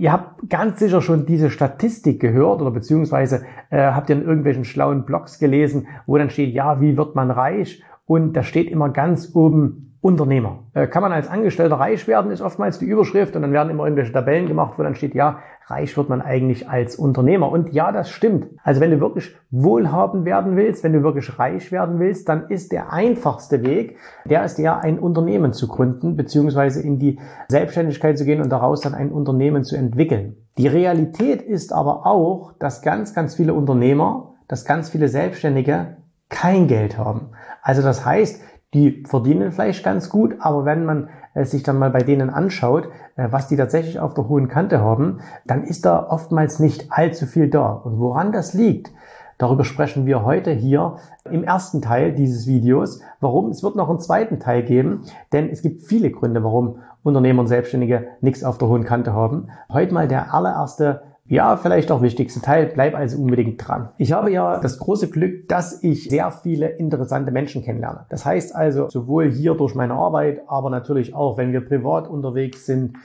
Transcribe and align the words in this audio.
Ihr 0.00 0.12
habt 0.12 0.48
ganz 0.48 0.78
sicher 0.78 1.02
schon 1.02 1.26
diese 1.26 1.50
Statistik 1.50 2.20
gehört 2.20 2.62
oder 2.62 2.70
beziehungsweise 2.70 3.44
äh, 3.68 3.82
habt 3.82 4.08
ihr 4.08 4.16
in 4.16 4.22
irgendwelchen 4.22 4.64
schlauen 4.64 5.04
Blogs 5.04 5.38
gelesen, 5.38 5.88
wo 6.06 6.16
dann 6.16 6.30
steht, 6.30 6.54
ja, 6.54 6.80
wie 6.80 6.96
wird 6.96 7.14
man 7.16 7.30
reich? 7.30 7.82
Und 8.06 8.32
da 8.32 8.42
steht 8.42 8.70
immer 8.70 8.88
ganz 8.88 9.30
oben 9.34 9.89
Unternehmer. 10.02 10.64
Äh, 10.72 10.86
kann 10.86 11.02
man 11.02 11.12
als 11.12 11.28
Angestellter 11.28 11.76
reich 11.76 12.08
werden, 12.08 12.30
ist 12.30 12.40
oftmals 12.40 12.78
die 12.78 12.86
Überschrift 12.86 13.36
und 13.36 13.42
dann 13.42 13.52
werden 13.52 13.68
immer 13.68 13.84
irgendwelche 13.84 14.12
Tabellen 14.12 14.46
gemacht, 14.46 14.74
wo 14.78 14.82
dann 14.82 14.94
steht, 14.94 15.14
ja, 15.14 15.40
reich 15.66 15.96
wird 15.96 16.08
man 16.08 16.22
eigentlich 16.22 16.68
als 16.68 16.96
Unternehmer. 16.96 17.52
Und 17.52 17.72
ja, 17.72 17.92
das 17.92 18.10
stimmt. 18.10 18.46
Also 18.64 18.80
wenn 18.80 18.90
du 18.90 19.00
wirklich 19.00 19.36
wohlhabend 19.50 20.24
werden 20.24 20.56
willst, 20.56 20.84
wenn 20.84 20.94
du 20.94 21.02
wirklich 21.02 21.38
reich 21.38 21.70
werden 21.70 21.98
willst, 21.98 22.28
dann 22.28 22.48
ist 22.48 22.72
der 22.72 22.92
einfachste 22.92 23.62
Weg, 23.62 23.98
der 24.24 24.44
ist 24.44 24.58
ja 24.58 24.78
ein 24.78 24.98
Unternehmen 24.98 25.52
zu 25.52 25.68
gründen, 25.68 26.16
beziehungsweise 26.16 26.82
in 26.82 26.98
die 26.98 27.18
Selbstständigkeit 27.48 28.16
zu 28.16 28.24
gehen 28.24 28.40
und 28.40 28.50
daraus 28.50 28.80
dann 28.80 28.94
ein 28.94 29.12
Unternehmen 29.12 29.64
zu 29.64 29.76
entwickeln. 29.76 30.36
Die 30.56 30.66
Realität 30.66 31.42
ist 31.42 31.72
aber 31.72 32.06
auch, 32.06 32.54
dass 32.58 32.82
ganz, 32.82 33.14
ganz 33.14 33.34
viele 33.34 33.54
Unternehmer, 33.54 34.34
dass 34.48 34.64
ganz 34.64 34.88
viele 34.88 35.08
Selbstständige 35.08 35.96
kein 36.30 36.68
Geld 36.68 36.96
haben. 36.96 37.30
Also 37.62 37.82
das 37.82 38.04
heißt, 38.04 38.40
die 38.74 39.02
verdienen 39.04 39.50
vielleicht 39.52 39.82
ganz 39.84 40.08
gut, 40.08 40.36
aber 40.38 40.64
wenn 40.64 40.84
man 40.84 41.08
äh, 41.34 41.44
sich 41.44 41.62
dann 41.62 41.78
mal 41.78 41.90
bei 41.90 42.02
denen 42.02 42.30
anschaut, 42.30 42.88
äh, 43.16 43.28
was 43.30 43.48
die 43.48 43.56
tatsächlich 43.56 43.98
auf 43.98 44.14
der 44.14 44.28
hohen 44.28 44.48
Kante 44.48 44.80
haben, 44.80 45.20
dann 45.44 45.64
ist 45.64 45.84
da 45.84 46.08
oftmals 46.08 46.60
nicht 46.60 46.86
allzu 46.90 47.26
viel 47.26 47.48
da. 47.48 47.70
Und 47.70 47.98
woran 47.98 48.32
das 48.32 48.54
liegt, 48.54 48.92
darüber 49.38 49.64
sprechen 49.64 50.06
wir 50.06 50.24
heute 50.24 50.52
hier 50.52 50.96
im 51.28 51.42
ersten 51.42 51.82
Teil 51.82 52.12
dieses 52.12 52.46
Videos. 52.46 53.00
Warum? 53.20 53.50
Es 53.50 53.62
wird 53.62 53.74
noch 53.74 53.88
einen 53.88 54.00
zweiten 54.00 54.38
Teil 54.38 54.62
geben, 54.62 55.02
denn 55.32 55.48
es 55.50 55.62
gibt 55.62 55.82
viele 55.82 56.10
Gründe, 56.10 56.44
warum 56.44 56.78
Unternehmer 57.02 57.40
und 57.40 57.48
Selbstständige 57.48 58.08
nichts 58.20 58.44
auf 58.44 58.58
der 58.58 58.68
hohen 58.68 58.84
Kante 58.84 59.12
haben. 59.12 59.48
Heute 59.72 59.94
mal 59.94 60.06
der 60.06 60.32
allererste 60.34 61.02
ja, 61.30 61.56
vielleicht 61.56 61.92
auch 61.92 62.02
wichtigste 62.02 62.40
Teil. 62.40 62.72
Bleib 62.74 62.96
also 62.96 63.16
unbedingt 63.16 63.66
dran. 63.66 63.90
Ich 63.98 64.10
habe 64.10 64.32
ja 64.32 64.58
das 64.58 64.80
große 64.80 65.10
Glück, 65.10 65.46
dass 65.48 65.80
ich 65.80 66.10
sehr 66.10 66.32
viele 66.32 66.66
interessante 66.66 67.30
Menschen 67.30 67.62
kennenlerne. 67.62 68.04
Das 68.08 68.26
heißt 68.26 68.52
also, 68.56 68.88
sowohl 68.90 69.30
hier 69.30 69.54
durch 69.54 69.76
meine 69.76 69.94
Arbeit, 69.94 70.42
aber 70.48 70.70
natürlich 70.70 71.14
auch, 71.14 71.38
wenn 71.38 71.52
wir 71.52 71.60
privat 71.60 72.08
unterwegs 72.08 72.66
sind, 72.66 72.96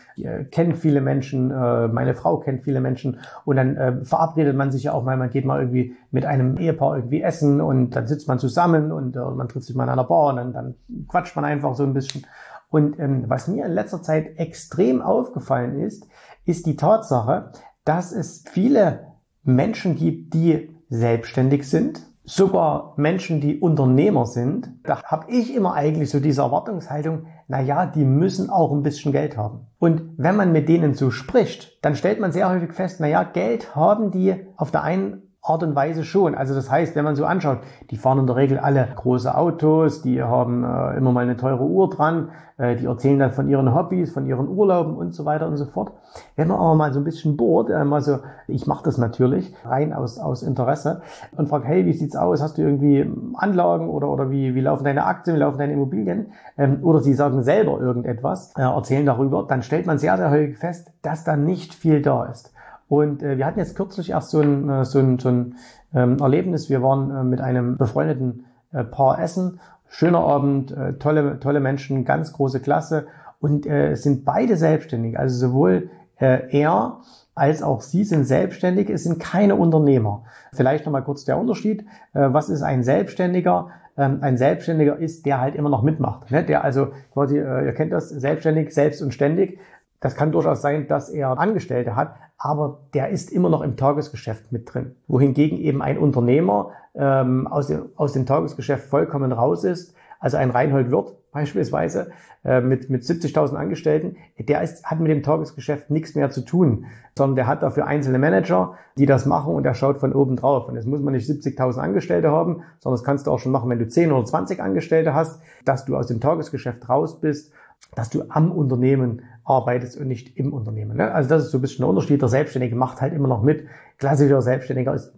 kennen 0.50 0.74
viele 0.74 1.02
Menschen, 1.02 1.52
äh, 1.52 1.88
meine 1.88 2.16
Frau 2.16 2.38
kennt 2.38 2.64
viele 2.64 2.82
Menschen 2.82 3.20
und 3.46 3.58
dann 3.58 3.78
äh, 3.78 4.04
verabredet 4.04 4.56
man 4.56 4.72
sich 4.72 4.86
ja 4.86 4.94
auch 4.94 5.04
mal, 5.04 5.18
man 5.18 5.30
geht 5.30 5.46
mal 5.46 5.60
irgendwie 5.60 5.96
mit 6.10 6.26
einem 6.26 6.58
Ehepaar 6.58 6.96
irgendwie 6.96 7.22
essen 7.22 7.62
und 7.62 7.96
dann 7.96 8.08
sitzt 8.08 8.28
man 8.28 8.40
zusammen 8.40 8.92
und 8.92 9.16
äh, 9.16 9.20
man 9.20 9.48
trifft 9.50 9.68
sich 9.68 9.76
mal 9.76 9.84
in 9.84 9.92
einer 9.92 10.04
Bar 10.04 10.30
und 10.30 10.38
dann, 10.38 10.52
dann 10.52 10.76
quatscht 11.10 11.36
man 11.36 11.46
einfach 11.46 11.76
so 11.76 11.84
ein 11.84 11.94
bisschen. 11.94 12.26
Und 12.72 13.00
ähm, 13.00 13.26
was 13.28 13.48
mir 13.48 13.68
in 13.68 13.72
letzter 13.74 14.02
Zeit 14.02 14.40
extrem 14.40 15.04
aufgefallen 15.04 15.80
ist, 15.80 16.08
ist 16.46 16.66
die 16.66 16.76
Tatsache, 16.76 17.52
dass 17.86 18.12
es 18.12 18.44
viele 18.52 19.14
Menschen 19.44 19.96
gibt, 19.96 20.34
die 20.34 20.76
selbstständig 20.90 21.70
sind, 21.70 22.02
sogar 22.24 22.96
Menschen, 22.98 23.40
die 23.40 23.60
Unternehmer 23.60 24.26
sind. 24.26 24.72
Da 24.84 25.04
habe 25.04 25.32
ich 25.32 25.56
immer 25.56 25.74
eigentlich 25.74 26.10
so 26.10 26.20
diese 26.20 26.42
Erwartungshaltung, 26.42 27.28
na 27.48 27.62
ja, 27.62 27.86
die 27.86 28.04
müssen 28.04 28.50
auch 28.50 28.72
ein 28.72 28.82
bisschen 28.82 29.12
Geld 29.12 29.38
haben. 29.38 29.68
Und 29.78 30.14
wenn 30.18 30.36
man 30.36 30.52
mit 30.52 30.68
denen 30.68 30.96
so 30.96 31.12
spricht, 31.12 31.78
dann 31.84 31.96
stellt 31.96 32.20
man 32.20 32.32
sehr 32.32 32.50
häufig 32.50 32.74
fest, 32.74 32.98
na 33.00 33.08
ja, 33.08 33.24
Geld 33.24 33.76
haben 33.76 34.10
die 34.10 34.36
auf 34.58 34.72
der 34.72 34.84
einen 34.84 35.25
Art 35.46 35.62
und 35.62 35.76
Weise 35.76 36.04
schon. 36.04 36.34
Also 36.34 36.56
das 36.56 36.72
heißt, 36.72 36.96
wenn 36.96 37.06
man 37.06 37.16
so 37.16 37.26
anschaut, 37.26 37.60
die 37.92 37.98
fahren 37.98 38.20
in 38.20 38.28
der 38.28 38.36
Regel 38.36 38.58
alle 38.58 38.88
große 38.96 39.36
Autos, 39.36 40.02
die 40.02 40.22
haben 40.24 40.64
äh, 40.64 40.98
immer 40.98 41.12
mal 41.12 41.22
eine 41.22 41.38
teure 41.38 41.64
Uhr 41.64 41.88
dran, 41.90 42.30
äh, 42.58 42.76
die 42.76 42.86
erzählen 42.86 43.20
dann 43.20 43.32
von 43.32 43.48
ihren 43.48 43.76
Hobbys, 43.76 44.12
von 44.12 44.26
ihren 44.26 44.48
Urlauben 44.48 44.96
und 44.96 45.14
so 45.14 45.24
weiter 45.24 45.48
und 45.48 45.58
so 45.58 45.66
fort. 45.66 45.92
Wenn 46.36 46.48
man 46.48 46.58
aber 46.58 46.74
mal 46.74 46.94
so 46.94 47.00
ein 47.00 47.04
bisschen 47.04 47.38
bohrt, 47.38 47.70
äh, 47.70 47.86
mal 47.86 48.02
so, 48.02 48.20
ich 48.48 48.66
mache 48.66 48.84
das 48.86 48.98
natürlich 48.98 49.54
rein 49.64 49.94
aus, 49.94 50.18
aus 50.18 50.42
Interesse 50.42 51.02
und 51.38 51.48
frage, 51.48 51.68
hey, 51.68 51.86
wie 51.86 51.94
sieht's 51.94 52.16
aus? 52.16 52.42
Hast 52.42 52.58
du 52.58 52.64
irgendwie 52.64 53.08
Anlagen 53.36 53.90
oder, 53.90 54.10
oder 54.10 54.32
wie, 54.32 54.56
wie 54.56 54.62
laufen 54.62 54.84
deine 54.84 55.06
Aktien, 55.06 55.36
wie 55.36 55.42
laufen 55.42 55.60
deine 55.60 55.74
Immobilien? 55.74 56.32
Ähm, 56.58 56.80
oder 56.82 57.02
sie 57.02 57.14
sagen 57.14 57.44
selber 57.44 57.80
irgendetwas, 57.80 58.52
äh, 58.58 58.62
erzählen 58.62 59.06
darüber, 59.06 59.46
dann 59.48 59.62
stellt 59.62 59.86
man 59.86 60.00
sehr, 60.00 60.18
sehr 60.18 60.32
häufig 60.32 60.58
fest, 60.58 60.92
dass 61.04 61.24
da 61.24 61.36
nicht 61.36 61.76
viel 61.76 62.02
da 62.02 62.26
ist. 62.26 62.55
Und 62.88 63.24
äh, 63.24 63.38
wir 63.38 63.46
hatten 63.46 63.60
jetzt 63.60 63.76
kürzlich 63.76 64.12
erst 64.12 64.30
so 64.30 64.42
ein, 64.42 64.70
äh, 64.70 64.86
so 64.86 65.00
ein, 65.00 65.20
so 65.20 65.30
ein 65.30 65.56
ähm, 65.94 66.18
Erlebnis. 66.20 66.70
Wir 66.70 66.82
waren 66.84 67.12
äh, 67.12 67.24
mit 67.24 67.42
einem 67.42 67.78
befreundeten 67.78 68.46
äh, 68.72 68.84
Paar 68.84 69.20
essen. 69.20 69.60
Schöner 69.88 70.20
Abend, 70.20 70.72
äh, 70.72 70.94
tolle, 70.94 71.40
tolle 71.40 71.60
Menschen, 71.60 72.06
ganz 72.06 72.34
große 72.34 72.60
Klasse. 72.60 73.08
Und 73.40 73.66
äh, 73.66 73.96
sind 73.96 74.26
beide 74.26 74.58
selbstständig. 74.58 75.18
Also 75.18 75.48
sowohl 75.48 75.90
äh, 76.18 76.50
er 76.52 77.00
als 77.36 77.62
auch 77.62 77.82
sie 77.82 78.06
sind 78.06 78.24
selbstständig. 78.24 78.90
Es 78.90 79.04
sind 79.04 79.20
keine 79.20 79.56
Unternehmer. 79.56 80.24
Vielleicht 80.54 80.86
nochmal 80.86 81.04
kurz 81.04 81.26
der 81.26 81.38
Unterschied. 81.38 81.82
Äh, 82.14 82.30
was 82.32 82.50
ist 82.50 82.62
ein 82.62 82.84
Selbstständiger? 82.84 83.70
Ähm, 83.98 84.20
ein 84.22 84.38
Selbstständiger 84.38 84.98
ist, 84.98 85.26
der 85.26 85.42
halt 85.42 85.56
immer 85.56 85.70
noch 85.70 85.84
mitmacht. 85.84 86.32
Ne? 86.32 86.44
Der 86.44 86.64
also 86.64 86.90
quasi, 87.14 87.38
äh, 87.38 87.66
ihr 87.66 87.74
kennt 87.74 87.92
das, 87.92 88.10
selbstständig, 88.10 88.74
selbst 88.74 89.02
und 89.02 89.14
ständig. 89.14 89.60
Das 90.06 90.14
kann 90.14 90.32
durchaus 90.32 90.62
sein, 90.62 90.88
dass 90.88 91.10
er 91.10 91.40
Angestellte 91.40 91.96
hat, 91.96 92.14
aber 92.38 92.82
der 92.94 93.10
ist 93.10 93.32
immer 93.32 93.50
noch 93.50 93.64
im 93.64 93.76
Tagesgeschäft 93.76 94.52
mit 94.52 94.72
drin. 94.72 94.96
Wohingegen 95.08 95.58
eben 95.58 95.82
ein 95.82 95.98
Unternehmer 95.98 96.74
ähm, 96.94 97.48
aus, 97.48 97.66
dem, 97.66 97.90
aus 97.96 98.14
dem 98.14 98.28
Tagesgeschäft 98.28 98.88
vollkommen 98.88 99.32
raus 99.32 99.64
ist, 99.64 99.96
also 100.20 100.38
ein 100.38 100.52
Reinhold 100.52 100.92
Wirth 100.92 101.16
beispielsweise 101.32 102.12
äh, 102.44 102.62
mit, 102.62 102.92
mit 102.92 103.02
70.000 103.02 103.56
Angestellten, 103.56 104.18
der 104.38 104.62
ist, 104.62 104.86
hat 104.86 105.00
mit 105.00 105.10
dem 105.10 105.24
Tagesgeschäft 105.24 105.90
nichts 105.90 106.14
mehr 106.14 106.30
zu 106.30 106.42
tun, 106.42 106.86
sondern 107.18 107.38
der 107.38 107.48
hat 107.48 107.64
dafür 107.64 107.88
einzelne 107.88 108.20
Manager, 108.20 108.76
die 109.00 109.08
das 109.08 109.26
machen 109.26 109.56
und 109.56 109.64
der 109.64 109.74
schaut 109.74 109.98
von 109.98 110.14
oben 110.14 110.36
drauf. 110.36 110.70
Und 110.70 110.76
jetzt 110.76 110.86
muss 110.86 111.02
man 111.02 111.14
nicht 111.16 111.28
70.000 111.28 111.80
Angestellte 111.80 112.30
haben, 112.30 112.62
sondern 112.80 113.00
das 113.00 113.04
kannst 113.04 113.26
du 113.26 113.32
auch 113.32 113.40
schon 113.40 113.52
machen, 113.52 113.72
wenn 113.72 113.80
du 113.80 113.88
10 113.88 114.12
oder 114.12 114.24
20 114.24 114.62
Angestellte 114.62 115.16
hast, 115.16 115.42
dass 115.66 115.84
du 115.84 115.98
aus 115.98 116.06
dem 116.06 116.22
Tagesgeschäft 116.22 116.88
raus 116.88 117.20
bist 117.20 117.52
dass 117.94 118.10
du 118.10 118.24
am 118.30 118.52
Unternehmen 118.52 119.22
arbeitest 119.44 119.98
und 119.98 120.08
nicht 120.08 120.38
im 120.38 120.54
Unternehmen. 120.54 120.98
Ne? 120.98 121.12
Also 121.12 121.30
das 121.30 121.46
ist 121.46 121.52
so 121.52 121.60
ein 121.60 121.62
bisschen 121.62 121.84
der 121.84 121.90
Unterschied. 121.90 122.22
Der 122.22 122.30
Selbstständige 122.30 122.76
macht 122.76 123.02
halt 123.02 123.14
immer 123.14 123.28
noch 123.28 123.44
mit. 123.44 123.66
Klassischer 123.98 124.42
Selbstständiger 124.42 124.94
ist 124.94 125.14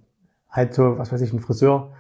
halt 0.50 0.74
so, 0.74 0.98
was 0.98 1.12
weiß 1.12 1.22
ich, 1.22 1.34
ein 1.34 1.40
Friseur, 1.40 1.94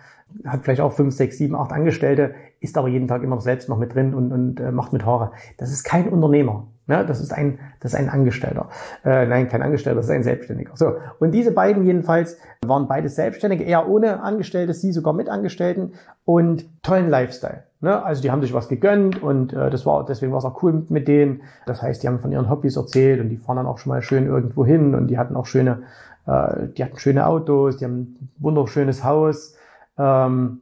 hat 0.45 0.63
vielleicht 0.63 0.81
auch 0.81 0.91
fünf, 0.91 1.13
sechs, 1.13 1.38
sieben, 1.38 1.56
acht 1.56 1.71
Angestellte, 1.71 2.36
ist 2.59 2.77
aber 2.77 2.89
jeden 2.89 3.07
Tag 3.07 3.24
immer 3.24 3.39
selbst 3.39 3.69
noch 3.69 3.77
mit 3.77 3.94
drin 3.94 4.13
und, 4.13 4.31
und 4.31 4.59
äh, 4.59 4.71
macht 4.71 4.94
mit 4.94 5.06
Haare. 5.06 5.31
Das 5.57 5.71
ist 5.71 5.83
kein 5.83 6.09
Unternehmer. 6.09 6.68
Ne? 6.88 7.06
Das 7.06 7.19
ist 7.19 7.34
ein, 7.34 7.60
das 7.80 7.94
ist 7.94 8.00
ein 8.00 8.10
Angestellter. 8.10 8.69
Äh, 9.04 9.25
nein, 9.28 9.50
kein 9.50 9.62
Angestellter, 9.62 9.98
das 9.98 10.06
ist 10.06 10.12
ein 10.12 10.24
Selbstständiger. 10.24 10.72
So. 10.75 10.94
Und 11.19 11.31
diese 11.31 11.51
beiden 11.51 11.86
jedenfalls 11.86 12.38
waren 12.66 12.88
beides 12.88 13.16
Selbstständige, 13.16 13.63
eher 13.63 13.88
ohne 13.88 14.24
Angestellte, 14.24 14.74
sie 14.74 14.92
sogar 14.92 15.13
mit 15.13 15.30
Angestellten 15.30 15.94
und 16.25 16.66
tollen 16.81 17.10
Lifestyle. 17.10 17.63
Ne? 17.81 18.04
Also 18.04 18.22
die 18.22 18.31
haben 18.31 18.42
sich 18.42 18.54
was 18.54 18.69
gegönnt 18.69 19.22
und 19.22 19.54
äh, 19.54 19.69
das 19.69 19.86
war 19.86 20.06
deswegen 20.06 20.31
war 20.31 20.39
es 20.39 20.45
auch 20.45 20.63
cool 20.63 20.86
mit 20.89 21.07
denen. 21.07 21.42
Das 21.66 21.81
heißt, 21.81 22.01
die 22.01 22.07
haben 22.07 22.19
von 22.19 22.31
ihren 22.31 22.50
Hobbys 22.50 22.78
erzählt 22.78 23.19
und 23.19 23.30
die 23.30 23.38
fahren 23.38 23.57
dann 23.57 23.68
auch 23.68 23.78
schon 23.78 23.92
mal 23.92 24.01
schön 24.01 24.25
irgendwo 24.25 24.66
hin 24.66 24.95
und 24.95 25.07
die 25.07 25.18
hatten 25.18 25.36
auch 25.36 25.45
schöne, 25.45 25.84
äh, 26.25 26.68
die 26.75 26.84
hatten 26.84 26.98
schöne 26.98 27.28
Autos, 27.28 27.78
die 27.78 27.86
haben 27.86 28.00
ein 28.00 28.30
wunderschönes 28.39 29.04
Haus. 29.04 29.56
Ähm, 29.98 30.62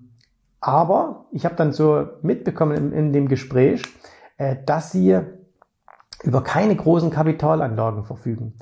aber 0.60 1.26
ich 1.32 1.46
habe 1.46 1.56
dann 1.56 1.72
so 1.72 2.08
mitbekommen 2.22 2.76
in, 2.76 2.92
in 2.92 3.14
dem 3.14 3.28
Gespräch, 3.28 3.84
äh, 4.38 4.56
dass 4.66 4.92
sie 4.92 5.20
über 6.26 6.42
keine 6.42 6.76
großen 6.76 7.12
Kapitalanlagen 7.12 8.04
verfügen. 8.04 8.54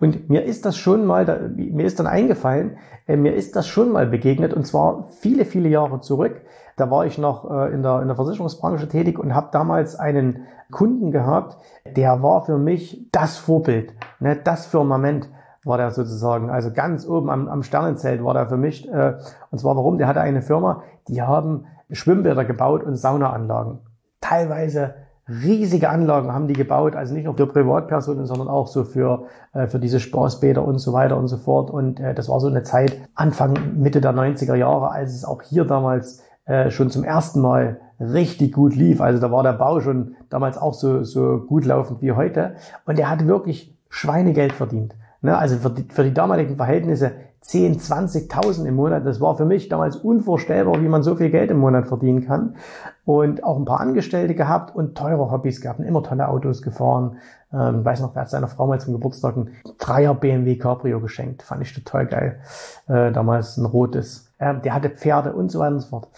Und 0.00 0.28
mir 0.28 0.44
ist 0.44 0.66
das 0.66 0.76
schon 0.76 1.06
mal, 1.06 1.52
mir 1.56 1.86
ist 1.86 2.00
dann 2.00 2.06
eingefallen, 2.06 2.76
äh, 3.06 3.16
mir 3.16 3.34
ist 3.34 3.54
das 3.56 3.68
schon 3.68 3.92
mal 3.92 4.06
begegnet 4.06 4.52
und 4.52 4.66
zwar 4.66 5.04
viele, 5.20 5.44
viele 5.44 5.68
Jahre 5.68 6.00
zurück. 6.00 6.40
Da 6.76 6.90
war 6.90 7.06
ich 7.06 7.18
noch 7.18 7.48
äh, 7.50 7.72
in 7.72 7.82
der, 7.82 8.02
in 8.02 8.08
der 8.08 8.16
Versicherungsbranche 8.16 8.88
tätig 8.88 9.18
und 9.18 9.34
habe 9.34 9.50
damals 9.52 9.94
einen 9.94 10.46
Kunden 10.72 11.12
gehabt, 11.12 11.58
der 11.96 12.22
war 12.22 12.44
für 12.44 12.58
mich 12.58 13.08
das 13.12 13.36
Vorbild, 13.36 13.92
ne, 14.20 14.36
das 14.36 14.66
Firmament 14.66 15.28
war 15.64 15.76
der 15.76 15.92
sozusagen, 15.92 16.50
also 16.50 16.72
ganz 16.72 17.06
oben 17.06 17.30
am, 17.30 17.46
am 17.46 17.62
Sternenzelt 17.62 18.24
war 18.24 18.34
der 18.34 18.48
für 18.48 18.56
mich. 18.56 18.88
Äh, 18.90 19.14
und 19.50 19.58
zwar 19.58 19.76
warum? 19.76 19.98
Der 19.98 20.08
hatte 20.08 20.20
eine 20.20 20.42
Firma, 20.42 20.82
die 21.06 21.22
haben 21.22 21.66
Schwimmbäder 21.90 22.44
gebaut 22.44 22.82
und 22.82 22.96
Saunaanlagen. 22.96 23.78
Teilweise 24.20 24.94
riesige 25.28 25.88
Anlagen 25.88 26.32
haben 26.32 26.48
die 26.48 26.54
gebaut, 26.54 26.96
also 26.96 27.14
nicht 27.14 27.24
nur 27.24 27.36
für 27.36 27.46
Privatpersonen, 27.46 28.26
sondern 28.26 28.48
auch 28.48 28.66
so 28.66 28.84
für, 28.84 29.26
äh, 29.52 29.66
für 29.66 29.78
diese 29.78 30.00
Spaßbäder 30.00 30.64
und 30.64 30.78
so 30.78 30.92
weiter 30.92 31.16
und 31.16 31.28
so 31.28 31.36
fort. 31.36 31.70
Und 31.70 32.00
äh, 32.00 32.14
das 32.14 32.28
war 32.28 32.40
so 32.40 32.48
eine 32.48 32.62
Zeit, 32.62 32.96
Anfang, 33.14 33.56
Mitte 33.76 34.00
der 34.00 34.12
90er 34.12 34.54
Jahre, 34.54 34.90
als 34.90 35.14
es 35.14 35.24
auch 35.24 35.42
hier 35.42 35.64
damals 35.64 36.22
äh, 36.44 36.70
schon 36.70 36.90
zum 36.90 37.04
ersten 37.04 37.40
Mal 37.40 37.80
richtig 38.00 38.52
gut 38.52 38.74
lief. 38.74 39.00
Also 39.00 39.20
da 39.20 39.30
war 39.30 39.42
der 39.42 39.52
Bau 39.52 39.80
schon 39.80 40.16
damals 40.28 40.58
auch 40.58 40.74
so, 40.74 41.04
so 41.04 41.38
gut 41.38 41.64
laufend 41.64 42.02
wie 42.02 42.12
heute. 42.12 42.56
Und 42.84 42.98
er 42.98 43.08
hat 43.08 43.26
wirklich 43.26 43.76
Schweinegeld 43.88 44.52
verdient. 44.52 44.96
Ne? 45.22 45.36
Also 45.36 45.56
für 45.56 45.70
die, 45.70 45.84
für 45.88 46.04
die 46.04 46.14
damaligen 46.14 46.56
Verhältnisse 46.56 47.12
10, 47.42 47.80
20.000 47.80 48.66
im 48.66 48.76
Monat. 48.76 49.04
Das 49.04 49.20
war 49.20 49.36
für 49.36 49.44
mich 49.44 49.68
damals 49.68 49.96
unvorstellbar, 49.96 50.80
wie 50.80 50.88
man 50.88 51.02
so 51.02 51.16
viel 51.16 51.30
Geld 51.30 51.50
im 51.50 51.58
Monat 51.58 51.86
verdienen 51.86 52.24
kann. 52.24 52.56
Und 53.04 53.42
auch 53.42 53.58
ein 53.58 53.64
paar 53.64 53.80
Angestellte 53.80 54.34
gehabt 54.34 54.74
und 54.74 54.96
teure 54.96 55.30
Hobbys 55.30 55.60
gehabt 55.60 55.80
und 55.80 55.86
immer 55.86 56.02
tolle 56.04 56.28
Autos 56.28 56.62
gefahren. 56.62 57.16
Ähm, 57.52 57.84
weiß 57.84 58.00
noch, 58.00 58.14
er 58.14 58.22
hat 58.22 58.30
seiner 58.30 58.46
Frau 58.46 58.66
mal 58.66 58.80
zum 58.80 58.94
Geburtstag 58.94 59.36
ein 59.36 59.50
Dreier 59.78 60.14
BMW 60.14 60.56
Cabrio 60.56 61.00
geschenkt. 61.00 61.42
Fand 61.42 61.62
ich 61.62 61.74
total 61.74 62.06
geil. 62.06 62.40
Äh, 62.86 63.10
damals 63.10 63.56
ein 63.56 63.64
rotes. 63.64 64.28
Ähm, 64.38 64.62
der 64.62 64.74
hatte 64.74 64.90
Pferde 64.90 65.32
und 65.32 65.50
so 65.50 65.58
weiter 65.58 65.74
und 65.74 65.80
so 65.80 65.88
fort. 65.88 66.08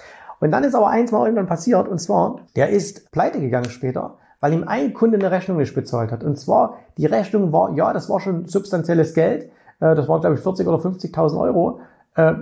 Und 0.41 0.51
dann 0.51 0.62
ist 0.62 0.75
aber 0.75 0.89
eins 0.89 1.11
mal 1.11 1.25
irgendwann 1.25 1.47
passiert 1.47 1.89
und 1.89 1.99
zwar, 1.99 2.41
der 2.55 2.69
ist 2.69 3.11
pleite 3.12 3.41
gegangen 3.41 3.71
später 3.71 4.19
weil 4.44 4.52
ihm 4.52 4.69
ein 4.69 4.93
Kunde 4.93 5.17
eine 5.17 5.31
Rechnung 5.31 5.56
nicht 5.56 5.75
bezahlt 5.75 6.12
hat. 6.12 6.23
Und 6.23 6.38
zwar, 6.38 6.76
die 6.99 7.06
Rechnung 7.06 7.50
war, 7.50 7.73
ja, 7.73 7.94
das 7.94 8.11
war 8.11 8.20
schon 8.20 8.46
substanzielles 8.46 9.14
Geld, 9.14 9.44
äh, 9.81 9.94
das 9.94 10.06
war, 10.06 10.20
glaube 10.20 10.35
ich, 10.35 10.43
40 10.43 10.69
oder 10.69 10.76
50.000 10.76 11.41
Euro. 11.41 11.81
Äh, 12.14 12.35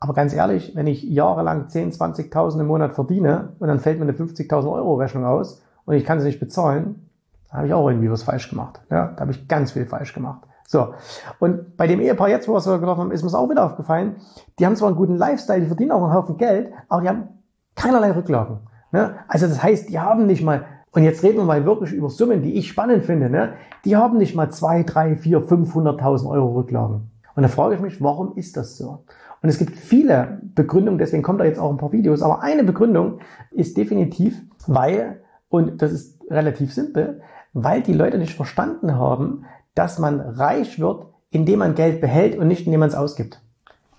aber 0.00 0.14
ganz 0.14 0.32
ehrlich, 0.32 0.74
wenn 0.74 0.86
ich 0.86 1.02
jahrelang 1.02 1.68
10, 1.68 1.92
20.000 1.92 2.60
im 2.60 2.66
Monat 2.66 2.94
verdiene 2.94 3.50
und 3.58 3.68
dann 3.68 3.78
fällt 3.78 3.98
mir 3.98 4.04
eine 4.04 4.14
50.000 4.14 4.72
Euro 4.72 4.94
Rechnung 4.94 5.26
aus 5.26 5.60
und 5.84 5.94
ich 5.94 6.06
kann 6.06 6.18
sie 6.18 6.28
nicht 6.28 6.40
bezahlen, 6.40 7.10
dann 7.50 7.58
habe 7.58 7.66
ich 7.66 7.74
auch 7.74 7.86
irgendwie 7.90 8.10
was 8.10 8.22
falsch 8.22 8.48
gemacht. 8.48 8.80
Ja, 8.90 9.08
da 9.14 9.20
habe 9.20 9.32
ich 9.32 9.46
ganz 9.46 9.72
viel 9.72 9.84
falsch 9.84 10.14
gemacht. 10.14 10.44
So. 10.66 10.94
Und 11.40 11.76
bei 11.76 11.86
dem 11.86 12.00
Ehepaar 12.00 12.30
jetzt, 12.30 12.48
wo 12.48 12.54
wir 12.54 12.56
es 12.56 12.64
gelaufen 12.64 13.00
haben, 13.00 13.10
ist 13.10 13.22
mir 13.22 13.38
auch 13.38 13.50
wieder 13.50 13.66
aufgefallen, 13.66 14.16
die 14.58 14.64
haben 14.64 14.76
zwar 14.76 14.88
einen 14.88 14.96
guten 14.96 15.16
Lifestyle, 15.16 15.60
die 15.60 15.66
verdienen 15.66 15.92
auch 15.92 16.04
einen 16.04 16.14
Haufen 16.14 16.38
Geld, 16.38 16.72
aber 16.88 17.02
die 17.02 17.08
haben 17.10 17.28
keinerlei 17.74 18.12
Rücklagen. 18.12 18.60
Ne? 18.92 19.16
Also 19.28 19.46
das 19.46 19.62
heißt, 19.62 19.90
die 19.90 19.98
haben 19.98 20.24
nicht 20.24 20.42
mal 20.42 20.64
und 20.94 21.02
jetzt 21.02 21.24
reden 21.24 21.38
wir 21.38 21.44
mal 21.44 21.64
wirklich 21.66 21.92
über 21.92 22.08
Summen, 22.08 22.42
die 22.42 22.54
ich 22.54 22.68
spannend 22.68 23.04
finde. 23.04 23.28
Ne? 23.28 23.54
Die 23.84 23.96
haben 23.96 24.16
nicht 24.16 24.36
mal 24.36 24.50
zwei, 24.50 24.84
drei, 24.84 25.16
vier, 25.16 25.40
500.000 25.40 26.30
Euro 26.30 26.52
Rücklagen. 26.54 27.10
Und 27.34 27.42
da 27.42 27.48
frage 27.48 27.74
ich 27.74 27.80
mich, 27.80 28.00
warum 28.00 28.36
ist 28.36 28.56
das 28.56 28.78
so? 28.78 29.04
Und 29.42 29.48
es 29.48 29.58
gibt 29.58 29.76
viele 29.76 30.40
Begründungen, 30.54 30.98
deswegen 30.98 31.24
kommt 31.24 31.40
da 31.40 31.44
jetzt 31.44 31.58
auch 31.58 31.70
ein 31.70 31.78
paar 31.78 31.90
Videos. 31.90 32.22
Aber 32.22 32.42
eine 32.42 32.62
Begründung 32.62 33.18
ist 33.50 33.76
definitiv, 33.76 34.40
weil, 34.68 35.20
und 35.48 35.82
das 35.82 35.92
ist 35.92 36.20
relativ 36.30 36.72
simpel, 36.72 37.20
weil 37.52 37.82
die 37.82 37.92
Leute 37.92 38.18
nicht 38.18 38.34
verstanden 38.34 38.94
haben, 38.94 39.44
dass 39.74 39.98
man 39.98 40.20
reich 40.20 40.78
wird, 40.78 41.06
indem 41.30 41.58
man 41.58 41.74
Geld 41.74 42.00
behält 42.00 42.38
und 42.38 42.46
nicht 42.46 42.66
indem 42.66 42.80
man 42.80 42.88
es 42.88 42.94
ausgibt. 42.94 43.42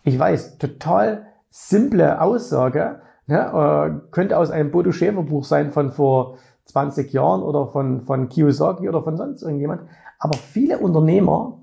Ich 0.04 0.18
weiß, 0.18 0.60
total 0.60 1.26
simple 1.50 2.22
Aussage, 2.22 3.02
ne, 3.28 3.40
äh, 3.40 4.12
könnte 4.12 4.38
aus 4.38 4.50
einem 4.50 4.72
Bodo 4.72 4.94
Schäfer 4.94 5.24
Buch 5.24 5.44
sein 5.44 5.72
von 5.72 5.92
vor 5.92 6.38
20 6.66 7.14
Jahren 7.14 7.44
oder 7.44 7.68
von, 7.68 8.02
von 8.02 8.30
Kiyosaki 8.30 8.90
oder 8.90 9.04
von 9.04 9.18
sonst 9.18 9.42
irgendjemand. 9.42 9.82
Aber 10.20 10.38
viele 10.38 10.80
Unternehmer 10.80 11.60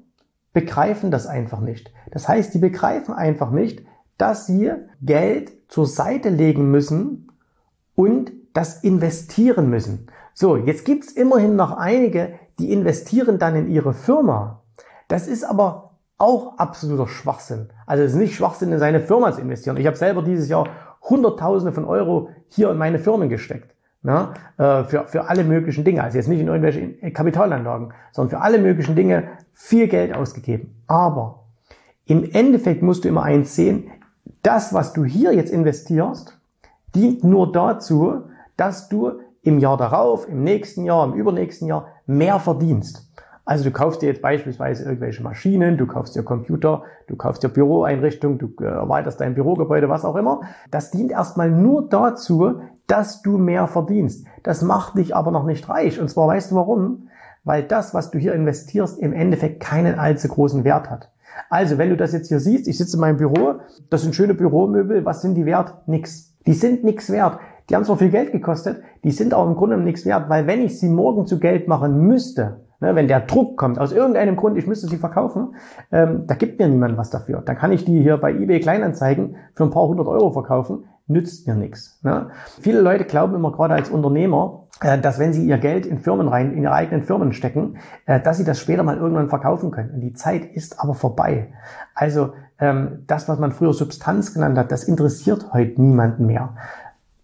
begreifen 0.52 1.10
das 1.10 1.26
einfach 1.26 1.60
nicht. 1.60 1.92
Das 2.10 2.28
heißt, 2.28 2.52
die 2.54 2.58
begreifen 2.58 3.14
einfach 3.14 3.50
nicht, 3.50 3.84
dass 4.18 4.46
sie 4.46 4.70
Geld 5.00 5.52
zur 5.68 5.86
Seite 5.86 6.28
legen 6.28 6.70
müssen 6.70 7.32
und 7.94 8.32
das 8.52 8.84
investieren 8.84 9.70
müssen. 9.70 10.08
So, 10.34 10.56
jetzt 10.56 10.84
gibt's 10.84 11.12
immerhin 11.12 11.56
noch 11.56 11.72
einige, 11.72 12.34
die 12.58 12.72
investieren 12.72 13.38
dann 13.38 13.56
in 13.56 13.68
ihre 13.68 13.94
Firma. 13.94 14.62
Das 15.08 15.26
ist 15.26 15.44
aber 15.44 15.92
auch 16.18 16.58
absoluter 16.58 17.08
Schwachsinn. 17.08 17.70
Also 17.86 18.04
es 18.04 18.12
ist 18.12 18.18
nicht 18.18 18.34
Schwachsinn, 18.34 18.72
in 18.72 18.78
seine 18.78 19.00
Firma 19.00 19.32
zu 19.32 19.40
investieren. 19.40 19.76
Ich 19.76 19.86
habe 19.86 19.96
selber 19.96 20.22
dieses 20.22 20.48
Jahr 20.48 20.68
Hunderttausende 21.02 21.72
von 21.72 21.84
Euro 21.84 22.28
hier 22.48 22.70
in 22.70 22.78
meine 22.78 22.98
Firmen 22.98 23.28
gesteckt. 23.28 23.74
Na, 24.04 24.34
äh, 24.58 24.84
für, 24.84 25.06
für 25.06 25.28
alle 25.28 25.44
möglichen 25.44 25.84
Dinge. 25.84 26.02
Also 26.02 26.18
jetzt 26.18 26.26
nicht 26.28 26.40
in 26.40 26.48
irgendwelche 26.48 27.12
Kapitalanlagen, 27.12 27.92
sondern 28.10 28.30
für 28.30 28.40
alle 28.40 28.58
möglichen 28.58 28.96
Dinge 28.96 29.28
viel 29.52 29.86
Geld 29.86 30.12
ausgegeben. 30.12 30.74
Aber 30.88 31.44
im 32.06 32.28
Endeffekt 32.32 32.82
musst 32.82 33.04
du 33.04 33.08
immer 33.08 33.22
eins 33.22 33.54
sehen, 33.54 33.90
das, 34.42 34.74
was 34.74 34.92
du 34.92 35.04
hier 35.04 35.32
jetzt 35.32 35.52
investierst, 35.52 36.36
dient 36.94 37.22
nur 37.22 37.52
dazu, 37.52 38.24
dass 38.56 38.88
du 38.88 39.20
im 39.42 39.58
Jahr 39.58 39.76
darauf, 39.76 40.28
im 40.28 40.42
nächsten 40.42 40.84
Jahr, 40.84 41.04
im 41.04 41.14
übernächsten 41.14 41.68
Jahr 41.68 41.88
mehr 42.06 42.40
verdienst. 42.40 43.08
Also 43.44 43.64
du 43.64 43.72
kaufst 43.72 44.02
dir 44.02 44.06
jetzt 44.06 44.22
beispielsweise 44.22 44.84
irgendwelche 44.84 45.22
Maschinen, 45.22 45.76
du 45.76 45.86
kaufst 45.86 46.14
dir 46.14 46.22
Computer, 46.22 46.84
du 47.08 47.16
kaufst 47.16 47.42
dir 47.42 47.48
Büroeinrichtungen, 47.48 48.38
du 48.38 48.52
äh, 48.60 48.66
erweiterst 48.66 49.20
dein 49.20 49.34
Bürogebäude, 49.34 49.88
was 49.88 50.04
auch 50.04 50.14
immer. 50.14 50.42
Das 50.70 50.90
dient 50.92 51.10
erstmal 51.10 51.50
nur 51.50 51.88
dazu, 51.88 52.60
dass 52.86 53.22
du 53.22 53.38
mehr 53.38 53.66
verdienst. 53.66 54.26
Das 54.44 54.62
macht 54.62 54.96
dich 54.96 55.16
aber 55.16 55.32
noch 55.32 55.44
nicht 55.44 55.68
reich. 55.68 56.00
Und 56.00 56.08
zwar 56.08 56.28
weißt 56.28 56.52
du 56.52 56.56
warum? 56.56 57.08
Weil 57.42 57.64
das, 57.64 57.94
was 57.94 58.12
du 58.12 58.18
hier 58.18 58.34
investierst, 58.34 59.00
im 59.00 59.12
Endeffekt 59.12 59.60
keinen 59.60 59.98
allzu 59.98 60.28
großen 60.28 60.62
Wert 60.62 60.88
hat. 60.88 61.10
Also, 61.50 61.78
wenn 61.78 61.90
du 61.90 61.96
das 61.96 62.12
jetzt 62.12 62.28
hier 62.28 62.40
siehst, 62.40 62.68
ich 62.68 62.78
sitze 62.78 62.96
in 62.96 63.00
meinem 63.00 63.16
Büro, 63.16 63.54
das 63.90 64.02
sind 64.02 64.14
schöne 64.14 64.34
Büromöbel, 64.34 65.04
was 65.04 65.22
sind 65.22 65.34
die 65.34 65.46
wert? 65.46 65.88
Nix. 65.88 66.34
Die 66.46 66.52
sind 66.52 66.84
nix 66.84 67.10
wert. 67.10 67.38
Die 67.68 67.74
haben 67.74 67.84
zwar 67.84 67.96
viel 67.96 68.10
Geld 68.10 68.32
gekostet, 68.32 68.82
die 69.02 69.12
sind 69.12 69.34
auch 69.34 69.46
im 69.46 69.54
Grunde 69.54 69.78
nichts 69.78 70.04
wert, 70.04 70.28
weil 70.28 70.46
wenn 70.46 70.60
ich 70.60 70.78
sie 70.78 70.88
morgen 70.88 71.26
zu 71.26 71.38
Geld 71.38 71.68
machen 71.68 72.06
müsste, 72.06 72.60
Ne, 72.82 72.96
wenn 72.96 73.06
der 73.06 73.20
Druck 73.20 73.56
kommt, 73.56 73.78
aus 73.78 73.92
irgendeinem 73.92 74.34
Grund, 74.34 74.58
ich 74.58 74.66
müsste 74.66 74.88
sie 74.88 74.96
verkaufen, 74.96 75.54
ähm, 75.92 76.24
da 76.26 76.34
gibt 76.34 76.58
mir 76.58 76.66
niemand 76.66 76.96
was 76.96 77.10
dafür. 77.10 77.40
Dann 77.40 77.56
kann 77.56 77.70
ich 77.70 77.84
die 77.84 78.02
hier 78.02 78.16
bei 78.16 78.32
eBay 78.32 78.58
Kleinanzeigen 78.58 79.36
für 79.54 79.62
ein 79.62 79.70
paar 79.70 79.86
hundert 79.86 80.08
Euro 80.08 80.32
verkaufen, 80.32 80.86
nützt 81.06 81.46
mir 81.46 81.54
nichts. 81.54 82.00
Ne? 82.02 82.30
Viele 82.60 82.80
Leute 82.80 83.04
glauben 83.04 83.36
immer 83.36 83.52
gerade 83.52 83.74
als 83.74 83.88
Unternehmer, 83.88 84.64
äh, 84.80 84.98
dass 84.98 85.20
wenn 85.20 85.32
sie 85.32 85.46
ihr 85.46 85.58
Geld 85.58 85.86
in 85.86 86.00
Firmen 86.00 86.26
rein, 86.26 86.54
in 86.54 86.64
ihre 86.64 86.72
eigenen 86.72 87.04
Firmen 87.04 87.32
stecken, 87.32 87.76
äh, 88.06 88.18
dass 88.18 88.38
sie 88.38 88.44
das 88.44 88.58
später 88.58 88.82
mal 88.82 88.96
irgendwann 88.96 89.28
verkaufen 89.28 89.70
können. 89.70 89.92
Und 89.94 90.00
die 90.00 90.14
Zeit 90.14 90.44
ist 90.44 90.80
aber 90.80 90.94
vorbei. 90.94 91.52
Also 91.94 92.32
ähm, 92.58 93.04
das, 93.06 93.28
was 93.28 93.38
man 93.38 93.52
früher 93.52 93.74
Substanz 93.74 94.34
genannt 94.34 94.58
hat, 94.58 94.72
das 94.72 94.82
interessiert 94.82 95.52
heute 95.52 95.80
niemanden 95.80 96.26
mehr. 96.26 96.56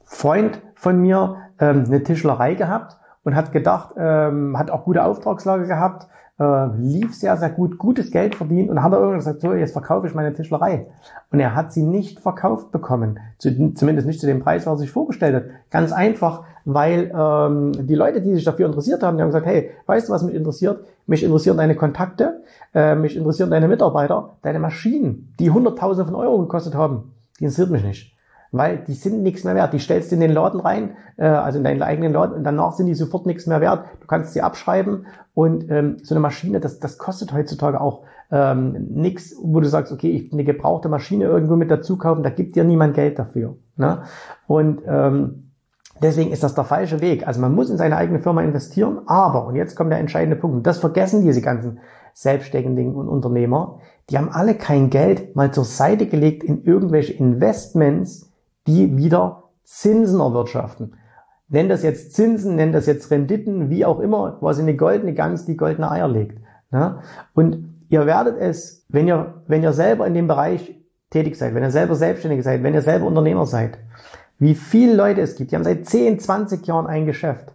Freund 0.04 0.62
von 0.76 1.00
mir 1.00 1.38
ähm, 1.58 1.82
eine 1.88 2.04
Tischlerei 2.04 2.54
gehabt 2.54 2.96
und 3.24 3.34
hat 3.34 3.52
gedacht, 3.52 3.94
ähm, 3.98 4.58
hat 4.58 4.70
auch 4.70 4.84
gute 4.84 5.04
Auftragslage 5.04 5.66
gehabt, 5.66 6.08
äh, 6.38 6.66
lief 6.76 7.14
sehr, 7.14 7.36
sehr 7.36 7.50
gut, 7.50 7.78
gutes 7.78 8.10
Geld 8.10 8.34
verdient 8.34 8.70
und 8.70 8.82
hat 8.82 8.92
er 8.92 8.98
irgendwann 8.98 9.18
gesagt, 9.18 9.40
so, 9.40 9.54
jetzt 9.54 9.72
verkaufe 9.72 10.06
ich 10.06 10.14
meine 10.14 10.32
Tischlerei. 10.32 10.86
Und 11.32 11.40
er 11.40 11.54
hat 11.54 11.72
sie 11.72 11.82
nicht 11.82 12.20
verkauft 12.20 12.70
bekommen, 12.70 13.18
zu, 13.38 13.74
zumindest 13.74 14.06
nicht 14.06 14.20
zu 14.20 14.26
dem 14.26 14.40
Preis, 14.40 14.66
was 14.66 14.74
er 14.74 14.78
sich 14.78 14.90
vorgestellt 14.90 15.34
hat. 15.34 15.44
Ganz 15.70 15.92
einfach, 15.92 16.44
weil 16.64 17.12
ähm, 17.14 17.72
die 17.86 17.94
Leute, 17.94 18.20
die 18.22 18.34
sich 18.34 18.44
dafür 18.44 18.66
interessiert 18.66 19.02
haben, 19.02 19.16
die 19.16 19.22
haben 19.22 19.30
gesagt, 19.30 19.46
hey, 19.46 19.70
weißt 19.86 20.08
du, 20.08 20.12
was 20.12 20.22
mich 20.22 20.34
interessiert? 20.34 20.84
Mich 21.06 21.24
interessieren 21.24 21.56
deine 21.56 21.74
Kontakte, 21.74 22.42
äh, 22.74 22.94
mich 22.94 23.16
interessieren 23.16 23.50
deine 23.50 23.66
Mitarbeiter, 23.66 24.36
deine 24.42 24.60
Maschinen, 24.60 25.34
die 25.40 25.50
Hunderttausende 25.50 26.10
von 26.10 26.20
Euro 26.20 26.38
gekostet 26.38 26.74
haben. 26.74 27.14
Die 27.40 27.44
interessiert 27.44 27.70
mich 27.70 27.84
nicht 27.84 28.17
weil 28.52 28.78
die 28.78 28.94
sind 28.94 29.22
nichts 29.22 29.44
mehr 29.44 29.54
wert. 29.54 29.72
Die 29.72 29.78
stellst 29.78 30.10
du 30.10 30.14
in 30.14 30.20
den 30.20 30.32
Laden 30.32 30.60
rein, 30.60 30.96
äh, 31.16 31.26
also 31.26 31.58
in 31.58 31.64
deinen 31.64 31.82
eigenen 31.82 32.12
Laden, 32.12 32.36
und 32.36 32.44
danach 32.44 32.72
sind 32.72 32.86
die 32.86 32.94
sofort 32.94 33.26
nichts 33.26 33.46
mehr 33.46 33.60
wert. 33.60 33.84
Du 34.00 34.06
kannst 34.06 34.32
sie 34.32 34.42
abschreiben 34.42 35.06
und 35.34 35.70
ähm, 35.70 35.98
so 36.02 36.14
eine 36.14 36.20
Maschine, 36.20 36.60
das, 36.60 36.80
das 36.80 36.98
kostet 36.98 37.32
heutzutage 37.32 37.80
auch 37.80 38.04
ähm, 38.30 38.88
nichts, 38.90 39.34
wo 39.40 39.60
du 39.60 39.68
sagst, 39.68 39.92
okay, 39.92 40.10
ich 40.10 40.32
eine 40.32 40.44
gebrauchte 40.44 40.88
Maschine 40.88 41.24
irgendwo 41.24 41.56
mit 41.56 41.70
dazu 41.70 41.96
kaufen, 41.96 42.22
da 42.22 42.30
gibt 42.30 42.56
dir 42.56 42.64
niemand 42.64 42.94
Geld 42.94 43.18
dafür. 43.18 43.56
Ne? 43.76 44.02
Und 44.46 44.82
ähm, 44.86 45.44
Deswegen 46.00 46.30
ist 46.30 46.44
das 46.44 46.54
der 46.54 46.64
falsche 46.64 47.00
Weg. 47.00 47.26
Also 47.26 47.40
man 47.40 47.54
muss 47.54 47.70
in 47.70 47.76
seine 47.76 47.96
eigene 47.96 48.20
Firma 48.20 48.42
investieren, 48.42 49.00
aber, 49.06 49.46
und 49.46 49.56
jetzt 49.56 49.74
kommt 49.74 49.90
der 49.90 49.98
entscheidende 49.98 50.36
Punkt, 50.36 50.66
das 50.66 50.78
vergessen 50.78 51.22
diese 51.22 51.40
ganzen 51.40 51.80
Selbstständigen 52.14 52.94
und 52.94 53.08
Unternehmer, 53.08 53.80
die 54.10 54.16
haben 54.16 54.30
alle 54.30 54.54
kein 54.54 54.90
Geld 54.90 55.36
mal 55.36 55.52
zur 55.52 55.64
Seite 55.64 56.06
gelegt 56.06 56.44
in 56.44 56.62
irgendwelche 56.64 57.12
Investments, 57.12 58.27
die 58.68 58.96
wieder 58.96 59.44
Zinsen 59.64 60.20
erwirtschaften. 60.20 60.94
nenn 61.48 61.68
das 61.68 61.82
jetzt 61.82 62.14
Zinsen, 62.14 62.56
nenn 62.56 62.72
das 62.72 62.86
jetzt 62.86 63.10
Renditen, 63.10 63.70
wie 63.70 63.84
auch 63.84 64.00
immer, 64.00 64.36
quasi 64.38 64.62
eine 64.62 64.76
goldene 64.76 65.14
Gans, 65.14 65.46
die 65.46 65.56
goldene 65.56 65.90
Eier 65.90 66.08
legt. 66.08 66.38
Ne? 66.70 67.00
Und 67.34 67.74
ihr 67.88 68.06
werdet 68.06 68.36
es, 68.38 68.84
wenn 68.88 69.08
ihr, 69.08 69.42
wenn 69.46 69.62
ihr 69.62 69.72
selber 69.72 70.06
in 70.06 70.14
dem 70.14 70.28
Bereich 70.28 70.78
tätig 71.10 71.36
seid, 71.36 71.54
wenn 71.54 71.62
ihr 71.62 71.70
selber 71.70 71.94
Selbstständige 71.94 72.42
seid, 72.42 72.62
wenn 72.62 72.74
ihr 72.74 72.82
selber 72.82 73.06
Unternehmer 73.06 73.46
seid, 73.46 73.78
wie 74.38 74.54
viele 74.54 74.94
Leute 74.94 75.22
es 75.22 75.36
gibt, 75.36 75.50
die 75.50 75.56
haben 75.56 75.64
seit 75.64 75.86
10, 75.86 76.20
20 76.20 76.66
Jahren 76.66 76.86
ein 76.86 77.06
Geschäft. 77.06 77.52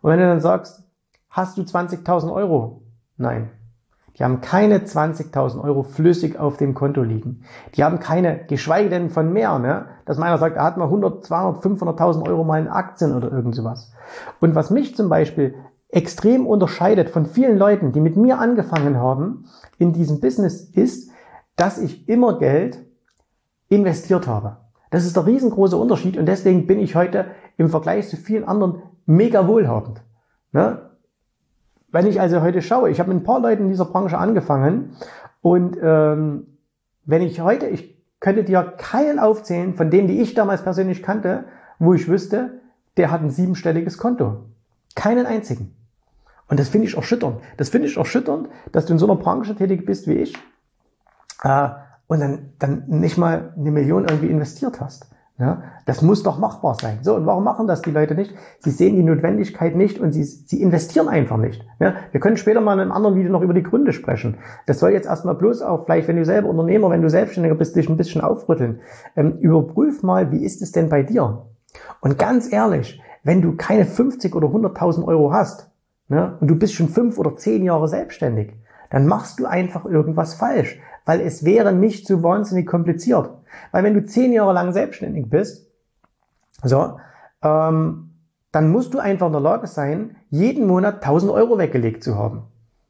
Und 0.00 0.10
wenn 0.10 0.18
du 0.18 0.26
dann 0.26 0.40
sagst, 0.40 0.84
hast 1.28 1.58
du 1.58 1.62
20.000 1.62 2.32
Euro? 2.32 2.82
Nein. 3.16 3.50
Die 4.18 4.24
haben 4.24 4.40
keine 4.40 4.78
20.000 4.78 5.62
Euro 5.62 5.82
flüssig 5.82 6.38
auf 6.38 6.56
dem 6.56 6.74
Konto 6.74 7.02
liegen. 7.02 7.44
Die 7.74 7.84
haben 7.84 7.98
keine, 7.98 8.44
geschweige 8.46 8.90
denn 8.90 9.10
von 9.10 9.32
mehr, 9.32 9.58
ne? 9.58 9.86
dass 10.04 10.18
meiner 10.18 10.38
sagt, 10.38 10.56
er 10.56 10.64
hat 10.64 10.76
mal 10.76 10.84
100, 10.84 11.24
200, 11.24 11.64
500.000 11.64 12.28
Euro 12.28 12.44
mal 12.44 12.60
in 12.60 12.68
Aktien 12.68 13.14
oder 13.14 13.32
irgend 13.32 13.54
sowas. 13.54 13.92
Und 14.40 14.54
was 14.54 14.70
mich 14.70 14.94
zum 14.96 15.08
Beispiel 15.08 15.54
extrem 15.88 16.46
unterscheidet 16.46 17.10
von 17.10 17.26
vielen 17.26 17.56
Leuten, 17.56 17.92
die 17.92 18.00
mit 18.00 18.16
mir 18.16 18.38
angefangen 18.38 18.98
haben 18.98 19.46
in 19.78 19.92
diesem 19.92 20.20
Business, 20.20 20.62
ist, 20.62 21.10
dass 21.56 21.78
ich 21.78 22.08
immer 22.08 22.38
Geld 22.38 22.84
investiert 23.68 24.26
habe. 24.26 24.58
Das 24.90 25.06
ist 25.06 25.16
der 25.16 25.26
riesengroße 25.26 25.76
Unterschied 25.76 26.18
und 26.18 26.26
deswegen 26.26 26.66
bin 26.66 26.80
ich 26.80 26.94
heute 26.94 27.26
im 27.56 27.70
Vergleich 27.70 28.08
zu 28.08 28.16
vielen 28.16 28.44
anderen 28.44 28.82
mega 29.06 29.48
wohlhabend. 29.48 30.02
Ne? 30.52 30.91
Wenn 31.92 32.06
ich 32.06 32.20
also 32.20 32.40
heute 32.40 32.62
schaue, 32.62 32.90
ich 32.90 32.98
habe 32.98 33.12
mit 33.12 33.22
ein 33.22 33.24
paar 33.24 33.40
Leuten 33.40 33.64
in 33.64 33.68
dieser 33.68 33.84
Branche 33.84 34.18
angefangen 34.18 34.96
und 35.42 35.78
ähm, 35.80 36.46
wenn 37.04 37.22
ich 37.22 37.40
heute, 37.40 37.66
ich 37.66 38.02
könnte 38.18 38.44
dir 38.44 38.62
keinen 38.62 39.18
aufzählen 39.18 39.74
von 39.74 39.90
denen, 39.90 40.08
die 40.08 40.20
ich 40.20 40.34
damals 40.34 40.62
persönlich 40.62 41.02
kannte, 41.02 41.44
wo 41.78 41.92
ich 41.92 42.08
wüsste, 42.08 42.60
der 42.96 43.10
hat 43.10 43.20
ein 43.20 43.30
siebenstelliges 43.30 43.98
Konto. 43.98 44.44
Keinen 44.94 45.26
einzigen. 45.26 45.74
Und 46.48 46.60
das 46.60 46.68
finde 46.68 46.86
ich 46.86 46.96
erschütternd. 46.96 47.40
Das 47.56 47.68
finde 47.68 47.88
ich 47.88 47.96
erschütternd, 47.96 48.48
dass 48.72 48.86
du 48.86 48.94
in 48.94 48.98
so 48.98 49.06
einer 49.06 49.16
Branche 49.16 49.54
tätig 49.54 49.84
bist 49.84 50.06
wie 50.06 50.14
ich 50.14 50.34
äh, 51.42 51.68
und 52.06 52.20
dann, 52.20 52.52
dann 52.58 52.84
nicht 52.86 53.18
mal 53.18 53.52
eine 53.56 53.70
Million 53.70 54.06
irgendwie 54.08 54.28
investiert 54.28 54.80
hast. 54.80 55.10
Ja, 55.42 55.64
das 55.86 56.02
muss 56.02 56.22
doch 56.22 56.38
machbar 56.38 56.76
sein. 56.80 57.00
So, 57.02 57.16
und 57.16 57.26
warum 57.26 57.42
machen 57.42 57.66
das 57.66 57.82
die 57.82 57.90
Leute 57.90 58.14
nicht? 58.14 58.32
Sie 58.60 58.70
sehen 58.70 58.94
die 58.94 59.02
Notwendigkeit 59.02 59.74
nicht 59.74 59.98
und 59.98 60.12
sie, 60.12 60.22
sie 60.22 60.62
investieren 60.62 61.08
einfach 61.08 61.36
nicht. 61.36 61.66
Ja, 61.80 61.94
wir 62.12 62.20
können 62.20 62.36
später 62.36 62.60
mal 62.60 62.74
in 62.74 62.78
einem 62.78 62.92
anderen 62.92 63.16
Video 63.16 63.32
noch 63.32 63.42
über 63.42 63.52
die 63.52 63.64
Gründe 63.64 63.92
sprechen. 63.92 64.38
Das 64.66 64.78
soll 64.78 64.92
jetzt 64.92 65.06
erstmal 65.08 65.34
bloß 65.34 65.62
auch, 65.62 65.84
vielleicht 65.84 66.06
wenn 66.06 66.14
du 66.14 66.24
selber 66.24 66.48
Unternehmer, 66.48 66.90
wenn 66.90 67.02
du 67.02 67.10
Selbstständiger 67.10 67.56
bist, 67.56 67.74
dich 67.74 67.88
ein 67.88 67.96
bisschen 67.96 68.20
aufrütteln. 68.20 68.82
Ähm, 69.16 69.38
überprüf 69.40 70.04
mal, 70.04 70.30
wie 70.30 70.44
ist 70.44 70.62
es 70.62 70.70
denn 70.70 70.88
bei 70.88 71.02
dir? 71.02 71.46
Und 72.00 72.20
ganz 72.20 72.52
ehrlich, 72.52 73.02
wenn 73.24 73.42
du 73.42 73.56
keine 73.56 73.84
50 73.84 74.36
oder 74.36 74.46
100.000 74.46 75.04
Euro 75.08 75.32
hast 75.32 75.72
ne, 76.06 76.36
und 76.40 76.46
du 76.46 76.54
bist 76.54 76.74
schon 76.74 76.88
fünf 76.88 77.18
oder 77.18 77.34
zehn 77.34 77.64
Jahre 77.64 77.88
selbstständig, 77.88 78.52
dann 78.90 79.08
machst 79.08 79.40
du 79.40 79.46
einfach 79.46 79.86
irgendwas 79.86 80.34
falsch 80.34 80.78
weil 81.04 81.20
es 81.20 81.44
wäre 81.44 81.72
nicht 81.72 82.06
so 82.06 82.22
wahnsinnig 82.22 82.66
kompliziert. 82.66 83.30
Weil 83.70 83.84
wenn 83.84 83.94
du 83.94 84.04
zehn 84.04 84.32
Jahre 84.32 84.52
lang 84.52 84.72
selbstständig 84.72 85.28
bist, 85.28 85.66
so, 86.62 86.98
ähm, 87.42 88.10
dann 88.52 88.70
musst 88.70 88.94
du 88.94 88.98
einfach 88.98 89.26
in 89.26 89.32
der 89.32 89.40
Lage 89.40 89.66
sein, 89.66 90.16
jeden 90.30 90.66
Monat 90.66 90.96
1000 90.96 91.32
Euro 91.32 91.58
weggelegt 91.58 92.04
zu 92.04 92.16
haben. 92.16 92.44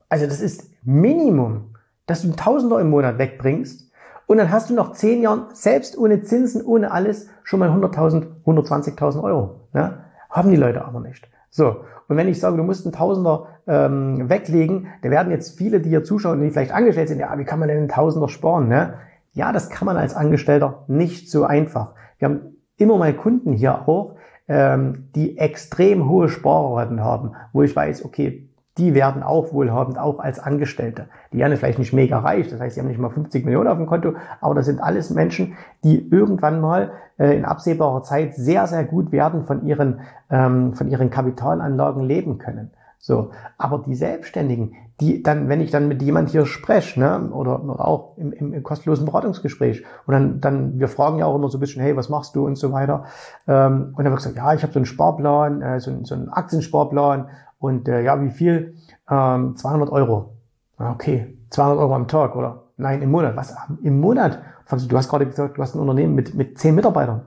Also 0.09 0.27
das 0.27 0.41
ist 0.41 0.71
Minimum, 0.83 1.75
dass 2.07 2.23
du 2.23 2.31
1000 2.31 2.73
Euro 2.73 2.83
im 2.83 2.91
Monat 2.91 3.19
wegbringst 3.19 3.91
und 4.27 4.37
dann 4.39 4.51
hast 4.51 4.71
du 4.71 4.75
nach 4.75 4.93
zehn 4.93 5.23
Jahren 5.23 5.47
selbst 5.53 5.97
ohne 5.97 6.23
Zinsen, 6.23 6.65
ohne 6.65 6.91
alles 6.91 7.29
schon 7.45 7.61
mal 7.61 7.71
100.000, 7.71 8.27
120.000 8.45 9.23
Euro. 9.23 9.61
Ne? 9.73 10.05
Haben 10.31 10.51
die 10.51 10.57
Leute 10.57 10.85
aber 10.85 11.01
nicht. 11.01 11.29
So, 11.55 11.85
und 12.09 12.17
wenn 12.17 12.29
ich 12.29 12.41
sage, 12.41 12.57
du 12.57 12.63
musst 12.63 12.87
einen 12.87 12.95
Tausender 12.95 13.47
ähm, 13.67 14.31
weglegen, 14.31 14.89
da 15.03 15.11
werden 15.11 15.31
jetzt 15.31 15.59
viele, 15.59 15.81
die 15.81 15.91
hier 15.91 16.03
zuschauen, 16.03 16.41
die 16.41 16.51
vielleicht 16.51 16.73
angestellt 16.73 17.09
sind, 17.09 17.19
ja, 17.19 17.39
wie 17.39 17.45
kann 17.45 17.59
man 17.59 17.69
denn 17.69 17.77
einen 17.77 17.89
Tausender 17.89 18.31
sparen? 18.31 18.69
Ne? 18.69 18.95
Ja, 19.35 19.53
das 19.53 19.69
kann 19.69 19.85
man 19.85 19.99
als 19.99 20.15
Angestellter 20.15 20.85
nicht 20.89 21.31
so 21.31 21.45
einfach. 21.45 21.93
Wir 22.17 22.29
haben 22.29 22.57
immer 22.79 22.97
mal 22.97 23.13
Kunden 23.13 23.53
hier 23.53 23.87
auch, 23.87 24.17
ähm, 24.49 25.11
die 25.15 25.37
extrem 25.37 26.09
hohe 26.09 26.31
Sparraten 26.31 27.05
haben, 27.05 27.33
wo 27.53 27.63
ich 27.63 27.77
weiß, 27.77 28.07
okay, 28.07 28.49
die 28.79 28.95
werden 28.95 29.23
auch 29.23 29.53
wohlhabend, 29.53 29.99
auch 29.99 30.19
als 30.19 30.39
Angestellte. 30.39 31.09
Die 31.33 31.39
werden 31.39 31.57
vielleicht 31.57 31.79
nicht 31.79 31.93
mega 31.93 32.19
reich, 32.19 32.49
das 32.49 32.61
heißt, 32.61 32.75
sie 32.75 32.81
haben 32.81 32.89
nicht 32.89 32.99
mal 32.99 33.11
50 33.11 33.45
Millionen 33.45 33.69
auf 33.69 33.77
dem 33.77 33.87
Konto, 33.87 34.15
aber 34.41 34.55
das 34.55 34.67
sind 34.67 34.83
alles 34.83 35.11
Menschen, 35.11 35.55
die 35.85 36.09
irgendwann 36.11 36.61
mal 36.61 36.93
äh, 37.19 37.37
in 37.37 37.45
absehbarer 37.45 38.03
Zeit 38.03 38.35
sehr, 38.35 38.67
sehr 38.67 38.85
gut 38.85 39.13
werden 39.13 39.45
von 39.45 39.67
ihren, 39.67 40.01
ähm, 40.31 40.75
von 40.75 40.89
ihren 40.89 41.11
Kapitalanlagen 41.11 42.03
leben 42.03 42.39
können. 42.39 42.71
So, 43.05 43.33
aber 43.59 43.83
die 43.85 43.97
Selbstständigen, 43.97 44.77
die 45.01 45.25
dann, 45.25 45.49
wenn 45.49 45.61
ich 45.61 45.73
dann 45.73 45.89
mit 45.89 46.01
jemand 46.03 46.31
hier 46.31 46.47
spreche, 46.47 47.01
ne, 47.01 47.31
oder, 47.33 47.59
auch 47.85 48.17
im, 48.17 48.33
im, 48.33 48.55
im 48.55 48.63
kostenlosen 48.63 49.07
Beratungsgespräch, 49.07 49.85
und 50.07 50.13
dann, 50.13 50.41
dann, 50.41 50.79
wir 50.79 50.87
fragen 50.87 51.19
ja 51.19 51.27
auch 51.27 51.35
immer 51.35 51.49
so 51.49 51.59
ein 51.59 51.61
bisschen, 51.61 51.83
hey, 51.83 51.97
was 51.97 52.09
machst 52.09 52.37
du 52.37 52.47
und 52.47 52.57
so 52.57 52.71
weiter, 52.71 53.07
ähm, 53.49 53.95
und 53.97 54.05
dann 54.05 54.13
wird 54.13 54.19
gesagt, 54.19 54.37
ja, 54.37 54.55
ich 54.55 54.63
habe 54.63 54.73
so 54.73 54.79
einen 54.79 54.87
Sparplan, 54.87 55.63
äh, 55.63 55.81
so, 55.81 55.93
so 56.05 56.15
einen 56.15 56.29
Aktiensparplan, 56.29 57.29
und 57.63 57.89
äh, 57.89 58.03
ja, 58.03 58.21
wie 58.21 58.31
viel? 58.31 58.75
Ähm, 59.09 59.55
200 59.55 59.91
Euro. 59.91 60.35
Okay, 60.79 61.39
200 61.51 61.79
Euro 61.79 61.95
am 61.95 62.09
Tag, 62.09 62.35
oder? 62.35 62.65
Nein, 62.77 63.03
im 63.03 63.13
Monat. 63.13 63.37
Was? 63.37 63.55
Im 63.83 64.01
Monat? 64.01 64.41
Du 64.89 64.97
hast 64.97 65.09
gerade 65.09 65.27
gesagt, 65.27 65.57
du 65.57 65.63
hast 65.63 65.77
ein 65.77 65.81
Unternehmen 65.81 66.15
mit, 66.17 66.35
mit 66.35 66.59
10 66.59 66.75
Mitarbeitern. 66.75 67.23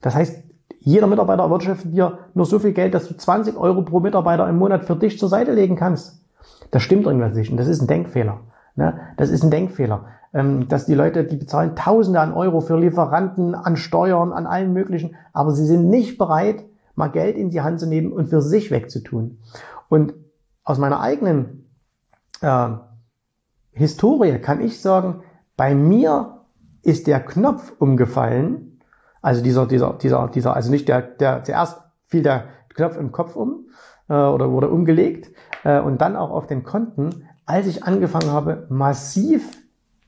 Das 0.00 0.14
heißt, 0.14 0.42
jeder 0.78 1.06
Mitarbeiter 1.06 1.42
erwirtschaftet 1.42 1.92
dir 1.92 2.18
nur 2.32 2.46
so 2.46 2.58
viel 2.58 2.72
Geld, 2.72 2.94
dass 2.94 3.08
du 3.08 3.16
20 3.16 3.58
Euro 3.58 3.82
pro 3.82 4.00
Mitarbeiter 4.00 4.48
im 4.48 4.56
Monat 4.56 4.86
für 4.86 4.96
dich 4.96 5.18
zur 5.18 5.28
Seite 5.28 5.52
legen 5.52 5.76
kannst. 5.76 6.24
Das 6.70 6.82
stimmt 6.82 7.04
irgendwas 7.04 7.34
nicht 7.34 7.50
und 7.50 7.58
das 7.58 7.68
ist 7.68 7.82
ein 7.82 7.88
Denkfehler. 7.88 8.40
Ne? 8.74 8.98
Das 9.18 9.28
ist 9.28 9.42
ein 9.42 9.50
Denkfehler, 9.50 10.06
ähm, 10.32 10.68
dass 10.68 10.86
die 10.86 10.94
Leute, 10.94 11.24
die 11.24 11.36
bezahlen 11.36 11.76
Tausende 11.76 12.20
an 12.20 12.32
Euro 12.32 12.60
für 12.60 12.78
Lieferanten, 12.78 13.54
an 13.54 13.76
Steuern, 13.76 14.32
an 14.32 14.46
allen 14.46 14.72
möglichen, 14.72 15.16
aber 15.34 15.50
sie 15.50 15.66
sind 15.66 15.90
nicht 15.90 16.16
bereit, 16.16 16.64
mal 16.98 17.08
Geld 17.08 17.36
in 17.36 17.50
die 17.50 17.62
Hand 17.62 17.80
zu 17.80 17.86
nehmen 17.86 18.12
und 18.12 18.28
für 18.28 18.42
sich 18.42 18.70
wegzutun. 18.70 19.38
Und 19.88 20.14
aus 20.64 20.78
meiner 20.78 21.00
eigenen 21.00 21.70
äh, 22.42 22.68
Historie 23.72 24.38
kann 24.38 24.60
ich 24.60 24.82
sagen, 24.82 25.22
bei 25.56 25.74
mir 25.74 26.40
ist 26.82 27.06
der 27.06 27.20
Knopf 27.20 27.72
umgefallen, 27.78 28.80
also 29.22 29.42
dieser, 29.42 29.66
dieser, 29.66 29.94
dieser, 29.94 30.28
dieser, 30.28 30.54
also 30.54 30.70
nicht 30.70 30.88
der, 30.88 31.00
der, 31.02 31.42
zuerst 31.44 31.80
fiel 32.06 32.22
der 32.22 32.44
Knopf 32.74 32.96
im 32.96 33.12
Kopf 33.12 33.34
um 33.34 33.68
äh, 34.08 34.14
oder 34.14 34.50
wurde 34.50 34.68
umgelegt 34.68 35.30
äh, 35.64 35.80
und 35.80 36.00
dann 36.00 36.16
auch 36.16 36.30
auf 36.30 36.46
den 36.46 36.62
Konten, 36.64 37.28
als 37.46 37.66
ich 37.66 37.84
angefangen 37.84 38.30
habe, 38.30 38.66
massiv 38.68 39.56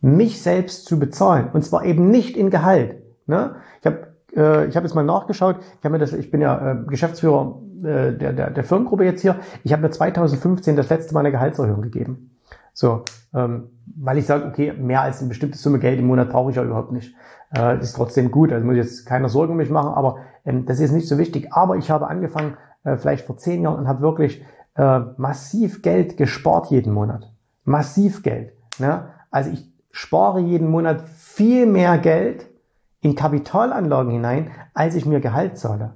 mich 0.00 0.42
selbst 0.42 0.86
zu 0.86 0.98
bezahlen. 0.98 1.50
Und 1.52 1.64
zwar 1.64 1.84
eben 1.84 2.10
nicht 2.10 2.36
in 2.36 2.50
Gehalt. 2.50 3.02
Ne? 3.26 3.56
Ich 3.80 3.86
habe 3.86 4.09
äh, 4.36 4.66
ich 4.66 4.76
hab 4.76 4.84
jetzt 4.84 4.94
mal 4.94 5.04
nachgeschaut, 5.04 5.56
ich, 5.78 5.84
hab 5.84 5.92
mir 5.92 5.98
das, 5.98 6.12
ich 6.12 6.30
bin 6.30 6.40
ja 6.40 6.72
äh, 6.72 6.76
Geschäftsführer 6.86 7.60
äh, 7.78 8.12
der, 8.12 8.32
der, 8.32 8.50
der 8.50 8.64
Firmengruppe 8.64 9.04
jetzt 9.04 9.22
hier, 9.22 9.36
ich 9.64 9.72
habe 9.72 9.82
mir 9.82 9.90
2015 9.90 10.76
das 10.76 10.88
letzte 10.88 11.14
Mal 11.14 11.20
eine 11.20 11.30
Gehaltserhöhung 11.30 11.82
gegeben. 11.82 12.30
So, 12.72 13.04
ähm, 13.34 13.70
weil 13.96 14.18
ich 14.18 14.26
sage, 14.26 14.46
okay, 14.46 14.72
mehr 14.72 15.02
als 15.02 15.20
eine 15.20 15.28
bestimmte 15.28 15.58
Summe 15.58 15.78
Geld 15.78 15.98
im 15.98 16.06
Monat 16.06 16.30
brauche 16.30 16.50
ich 16.50 16.56
ja 16.56 16.64
überhaupt 16.64 16.92
nicht. 16.92 17.14
Äh, 17.56 17.80
ist 17.80 17.96
trotzdem 17.96 18.30
gut, 18.30 18.52
also 18.52 18.64
muss 18.64 18.76
ich 18.76 18.82
jetzt 18.82 19.06
keine 19.06 19.28
Sorgen 19.28 19.52
um 19.52 19.56
mich 19.56 19.70
machen, 19.70 19.92
aber 19.92 20.18
ähm, 20.44 20.66
das 20.66 20.80
ist 20.80 20.92
nicht 20.92 21.08
so 21.08 21.18
wichtig. 21.18 21.52
Aber 21.52 21.76
ich 21.76 21.90
habe 21.90 22.08
angefangen, 22.08 22.56
äh, 22.84 22.96
vielleicht 22.96 23.26
vor 23.26 23.36
zehn 23.36 23.62
Jahren 23.62 23.78
und 23.78 23.88
habe 23.88 24.02
wirklich 24.02 24.44
äh, 24.76 25.00
massiv 25.16 25.82
Geld 25.82 26.16
gespart 26.16 26.70
jeden 26.70 26.92
Monat. 26.92 27.32
Massiv 27.64 28.22
Geld. 28.22 28.52
Ne? 28.78 29.06
Also 29.30 29.50
ich 29.50 29.70
spare 29.90 30.40
jeden 30.40 30.70
Monat 30.70 31.02
viel 31.02 31.66
mehr 31.66 31.98
Geld 31.98 32.46
in 33.00 33.14
Kapitalanlagen 33.14 34.12
hinein, 34.12 34.50
als 34.74 34.94
ich 34.94 35.06
mir 35.06 35.20
Gehalt 35.20 35.58
zahle. 35.58 35.94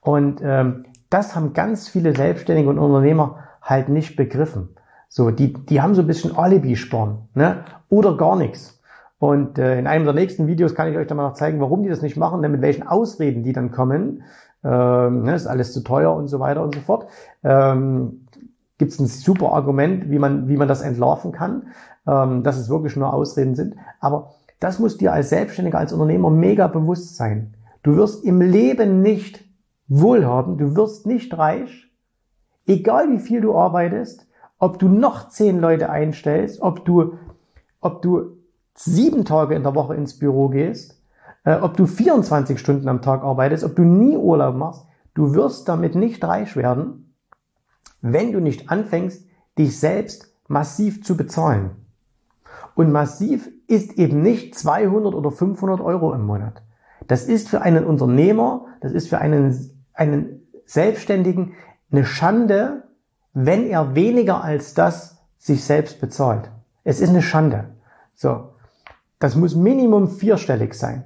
Und 0.00 0.40
ähm, 0.42 0.86
das 1.10 1.34
haben 1.36 1.52
ganz 1.52 1.88
viele 1.88 2.14
Selbstständige 2.14 2.68
und 2.68 2.78
Unternehmer 2.78 3.38
halt 3.62 3.88
nicht 3.88 4.16
begriffen. 4.16 4.70
So, 5.08 5.30
die, 5.30 5.52
die 5.52 5.80
haben 5.80 5.94
so 5.94 6.02
ein 6.02 6.06
bisschen 6.06 6.36
Alibi-Sparen, 6.36 7.28
ne? 7.34 7.64
Oder 7.88 8.16
gar 8.16 8.36
nichts. 8.36 8.80
Und 9.18 9.58
äh, 9.58 9.78
in 9.78 9.86
einem 9.86 10.04
der 10.04 10.14
nächsten 10.14 10.46
Videos 10.46 10.74
kann 10.74 10.88
ich 10.88 10.96
euch 10.96 11.06
dann 11.06 11.16
mal 11.16 11.28
noch 11.28 11.34
zeigen, 11.34 11.60
warum 11.60 11.82
die 11.82 11.88
das 11.88 12.00
nicht 12.00 12.16
machen, 12.16 12.40
denn 12.40 12.52
mit 12.52 12.62
welchen 12.62 12.86
Ausreden 12.86 13.42
die 13.42 13.52
dann 13.52 13.70
kommen. 13.70 14.22
Ähm, 14.64 15.24
ne, 15.24 15.34
ist 15.34 15.46
alles 15.46 15.72
zu 15.72 15.80
teuer 15.82 16.14
und 16.14 16.28
so 16.28 16.40
weiter 16.40 16.62
und 16.62 16.74
so 16.74 16.80
fort. 16.80 17.06
Ähm, 17.42 18.26
Gibt 18.78 18.92
es 18.92 18.98
ein 18.98 19.06
super 19.06 19.52
Argument, 19.52 20.10
wie 20.10 20.18
man, 20.18 20.48
wie 20.48 20.56
man 20.56 20.68
das 20.68 20.80
entlarven 20.80 21.32
kann, 21.32 21.64
ähm, 22.06 22.42
dass 22.42 22.56
es 22.56 22.70
wirklich 22.70 22.96
nur 22.96 23.12
Ausreden 23.12 23.54
sind. 23.54 23.74
Aber 24.00 24.30
das 24.60 24.78
muss 24.78 24.98
dir 24.98 25.12
als 25.12 25.30
Selbstständiger, 25.30 25.78
als 25.78 25.92
Unternehmer 25.92 26.30
mega 26.30 26.66
bewusst 26.68 27.16
sein. 27.16 27.54
Du 27.82 27.96
wirst 27.96 28.24
im 28.24 28.40
Leben 28.40 29.02
nicht 29.02 29.44
wohlhaben, 29.88 30.58
du 30.58 30.76
wirst 30.76 31.06
nicht 31.06 31.36
reich, 31.36 31.90
egal 32.66 33.10
wie 33.10 33.18
viel 33.18 33.40
du 33.40 33.56
arbeitest, 33.56 34.26
ob 34.58 34.78
du 34.78 34.88
noch 34.88 35.30
zehn 35.30 35.58
Leute 35.58 35.90
einstellst, 35.90 36.60
ob 36.60 36.84
du, 36.84 37.14
ob 37.80 38.02
du 38.02 38.36
sieben 38.74 39.24
Tage 39.24 39.54
in 39.54 39.62
der 39.62 39.74
Woche 39.74 39.94
ins 39.94 40.18
Büro 40.18 40.48
gehst, 40.48 41.02
äh, 41.44 41.56
ob 41.56 41.76
du 41.76 41.86
24 41.86 42.60
Stunden 42.60 42.88
am 42.88 43.02
Tag 43.02 43.22
arbeitest, 43.22 43.64
ob 43.64 43.74
du 43.74 43.82
nie 43.82 44.16
Urlaub 44.16 44.54
machst, 44.54 44.86
du 45.14 45.34
wirst 45.34 45.68
damit 45.68 45.94
nicht 45.94 46.22
reich 46.22 46.54
werden, 46.56 47.14
wenn 48.02 48.32
du 48.32 48.40
nicht 48.40 48.70
anfängst, 48.70 49.26
dich 49.58 49.78
selbst 49.78 50.34
massiv 50.48 51.02
zu 51.02 51.16
bezahlen. 51.16 51.70
Und 52.74 52.92
massiv 52.92 53.48
ist 53.66 53.98
eben 53.98 54.22
nicht 54.22 54.54
200 54.58 55.14
oder 55.14 55.30
500 55.30 55.80
Euro 55.80 56.12
im 56.14 56.24
Monat. 56.24 56.62
Das 57.06 57.24
ist 57.24 57.48
für 57.48 57.62
einen 57.62 57.84
Unternehmer, 57.84 58.66
das 58.80 58.92
ist 58.92 59.08
für 59.08 59.18
einen, 59.18 59.70
einen 59.94 60.46
Selbstständigen 60.64 61.54
eine 61.90 62.04
Schande, 62.04 62.84
wenn 63.32 63.66
er 63.66 63.94
weniger 63.94 64.44
als 64.44 64.74
das 64.74 65.18
sich 65.38 65.64
selbst 65.64 66.00
bezahlt. 66.00 66.50
Es 66.84 67.00
ist 67.00 67.08
eine 67.08 67.22
Schande. 67.22 67.70
So. 68.14 68.50
Das 69.18 69.36
muss 69.36 69.54
Minimum 69.54 70.08
vierstellig 70.08 70.74
sein. 70.74 71.04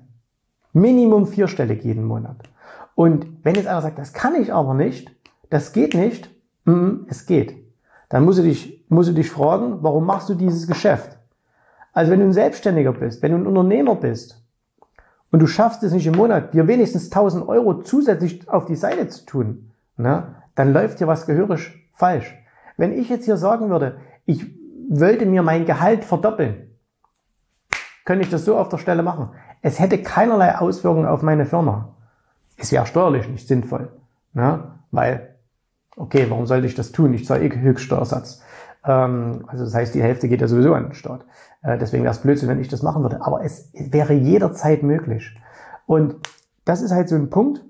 Minimum 0.72 1.26
vierstellig 1.26 1.84
jeden 1.84 2.04
Monat. 2.04 2.36
Und 2.94 3.26
wenn 3.42 3.54
jetzt 3.54 3.66
einer 3.66 3.82
sagt, 3.82 3.98
das 3.98 4.12
kann 4.12 4.34
ich 4.34 4.52
aber 4.52 4.74
nicht, 4.74 5.10
das 5.50 5.72
geht 5.72 5.94
nicht, 5.94 6.30
mm, 6.64 7.06
es 7.08 7.26
geht. 7.26 7.54
Dann 8.08 8.24
musst 8.24 8.38
du 8.38 8.42
dich, 8.42 8.84
musst 8.88 9.08
du 9.08 9.14
dich 9.14 9.30
fragen, 9.30 9.78
warum 9.82 10.04
machst 10.06 10.28
du 10.28 10.34
dieses 10.34 10.66
Geschäft? 10.66 11.18
Also 11.94 12.10
wenn 12.10 12.20
du 12.20 12.26
ein 12.26 12.32
Selbstständiger 12.32 12.92
bist, 12.92 13.22
wenn 13.22 13.32
du 13.32 13.38
ein 13.38 13.46
Unternehmer 13.46 13.94
bist 13.94 14.44
und 15.30 15.40
du 15.40 15.46
schaffst 15.46 15.82
es 15.84 15.92
nicht 15.92 16.06
im 16.06 16.16
Monat, 16.16 16.52
dir 16.52 16.66
wenigstens 16.66 17.04
1000 17.04 17.48
Euro 17.48 17.82
zusätzlich 17.82 18.48
auf 18.48 18.66
die 18.66 18.74
Seite 18.74 19.08
zu 19.08 19.24
tun, 19.24 19.70
na, 19.96 20.42
dann 20.56 20.72
läuft 20.72 20.98
hier 20.98 21.06
was 21.06 21.26
gehörig 21.26 21.72
falsch. 21.92 22.34
Wenn 22.76 22.92
ich 22.92 23.08
jetzt 23.08 23.24
hier 23.24 23.36
sagen 23.36 23.70
würde, 23.70 23.98
ich 24.26 24.44
wollte 24.88 25.24
mir 25.24 25.42
mein 25.42 25.66
Gehalt 25.66 26.04
verdoppeln, 26.04 26.76
könnte 28.04 28.24
ich 28.24 28.30
das 28.30 28.44
so 28.44 28.58
auf 28.58 28.68
der 28.68 28.78
Stelle 28.78 29.02
machen. 29.02 29.30
Es 29.62 29.78
hätte 29.78 30.02
keinerlei 30.02 30.58
Auswirkungen 30.58 31.06
auf 31.06 31.22
meine 31.22 31.46
Firma. 31.46 31.94
Es 32.56 32.72
wäre 32.72 32.86
steuerlich 32.86 33.28
nicht 33.28 33.46
sinnvoll, 33.46 33.88
ne? 34.32 34.72
weil, 34.90 35.36
okay, 35.96 36.26
warum 36.28 36.46
sollte 36.46 36.66
ich 36.66 36.74
das 36.74 36.92
tun? 36.92 37.14
Ich 37.14 37.24
zahle 37.24 37.44
eh 37.44 37.56
Höchststeuersatz. 37.56 38.42
Ähm, 38.84 39.44
also 39.46 39.64
das 39.64 39.74
heißt, 39.74 39.94
die 39.94 40.02
Hälfte 40.02 40.28
geht 40.28 40.40
ja 40.40 40.48
sowieso 40.48 40.74
an 40.74 40.84
den 40.84 40.94
Staat. 40.94 41.24
Äh, 41.62 41.78
deswegen 41.78 42.04
wäre 42.04 42.14
es 42.14 42.20
Blödsinn, 42.20 42.48
wenn 42.48 42.60
ich 42.60 42.68
das 42.68 42.82
machen 42.82 43.02
würde. 43.02 43.22
Aber 43.22 43.42
es 43.44 43.70
wäre 43.72 44.12
jederzeit 44.12 44.82
möglich. 44.82 45.34
Und 45.86 46.16
das 46.64 46.82
ist 46.82 46.92
halt 46.92 47.08
so 47.08 47.14
ein 47.14 47.30
Punkt. 47.30 47.64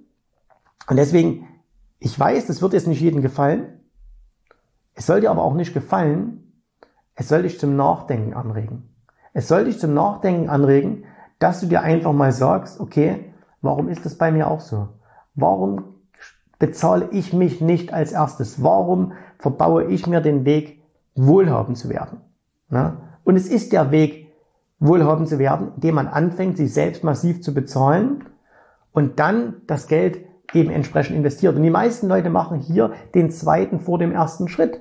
Und 0.88 0.96
deswegen, 0.96 1.48
ich 1.98 2.18
weiß, 2.18 2.46
das 2.46 2.60
wird 2.62 2.74
jetzt 2.74 2.86
nicht 2.86 3.00
jedem 3.00 3.22
gefallen. 3.22 3.80
Es 4.94 5.06
soll 5.06 5.20
dir 5.20 5.30
aber 5.30 5.42
auch 5.42 5.54
nicht 5.54 5.74
gefallen. 5.74 6.52
Es 7.14 7.28
soll 7.28 7.42
dich 7.42 7.58
zum 7.58 7.76
Nachdenken 7.76 8.34
anregen. 8.34 8.88
Es 9.32 9.48
soll 9.48 9.64
dich 9.64 9.78
zum 9.78 9.94
Nachdenken 9.94 10.48
anregen, 10.48 11.04
dass 11.38 11.60
du 11.60 11.66
dir 11.66 11.82
einfach 11.82 12.12
mal 12.12 12.32
sagst, 12.32 12.80
okay, 12.80 13.32
warum 13.62 13.88
ist 13.88 14.04
das 14.04 14.16
bei 14.16 14.30
mir 14.30 14.48
auch 14.48 14.60
so? 14.60 14.88
Warum 15.34 15.84
bezahle 16.58 17.08
ich 17.10 17.32
mich 17.32 17.60
nicht 17.60 17.92
als 17.92 18.12
erstes? 18.12 18.62
Warum 18.62 19.12
verbaue 19.38 19.84
ich 19.84 20.06
mir 20.06 20.20
den 20.20 20.44
Weg, 20.44 20.83
wohlhabend 21.14 21.78
zu 21.78 21.88
werden? 21.88 22.20
Na? 22.68 22.96
Und 23.24 23.36
es 23.36 23.48
ist 23.48 23.72
der 23.72 23.90
Weg, 23.90 24.32
wohlhabend 24.80 25.28
zu 25.28 25.38
werden, 25.38 25.72
indem 25.76 25.94
man 25.94 26.08
anfängt, 26.08 26.56
sich 26.56 26.72
selbst 26.72 27.04
massiv 27.04 27.42
zu 27.42 27.54
bezahlen 27.54 28.24
und 28.92 29.18
dann 29.18 29.56
das 29.66 29.86
Geld 29.86 30.18
eben 30.52 30.70
entsprechend 30.70 31.16
investiert. 31.16 31.56
Und 31.56 31.62
die 31.62 31.70
meisten 31.70 32.08
Leute 32.08 32.30
machen 32.30 32.60
hier 32.60 32.92
den 33.14 33.30
zweiten 33.30 33.80
vor 33.80 33.98
dem 33.98 34.12
ersten 34.12 34.48
Schritt. 34.48 34.80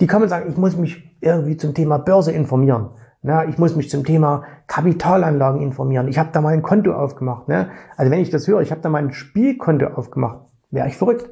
Die 0.00 0.06
kommen 0.06 0.24
und 0.24 0.28
sagen, 0.28 0.50
ich 0.50 0.56
muss 0.56 0.76
mich 0.76 1.16
irgendwie 1.20 1.56
zum 1.56 1.74
Thema 1.74 1.98
Börse 1.98 2.32
informieren. 2.32 2.90
Na, 3.22 3.48
ich 3.48 3.56
muss 3.56 3.74
mich 3.74 3.88
zum 3.88 4.04
Thema 4.04 4.44
Kapitalanlagen 4.66 5.62
informieren. 5.62 6.08
Ich 6.08 6.18
habe 6.18 6.28
da 6.32 6.42
mal 6.42 6.52
ein 6.52 6.60
Konto 6.60 6.92
aufgemacht. 6.92 7.48
Ne? 7.48 7.70
Also 7.96 8.10
wenn 8.10 8.20
ich 8.20 8.28
das 8.28 8.46
höre, 8.46 8.60
ich 8.60 8.70
habe 8.70 8.82
da 8.82 8.90
mal 8.90 9.02
ein 9.02 9.12
Spielkonto 9.12 9.86
aufgemacht, 9.86 10.40
wäre 10.70 10.88
ich 10.88 10.96
verrückt. 10.96 11.30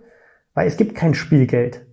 Weil 0.55 0.67
es 0.69 0.79
gibt 0.79 0.95
kein 0.95 1.13
Spielgeld. 1.13 1.85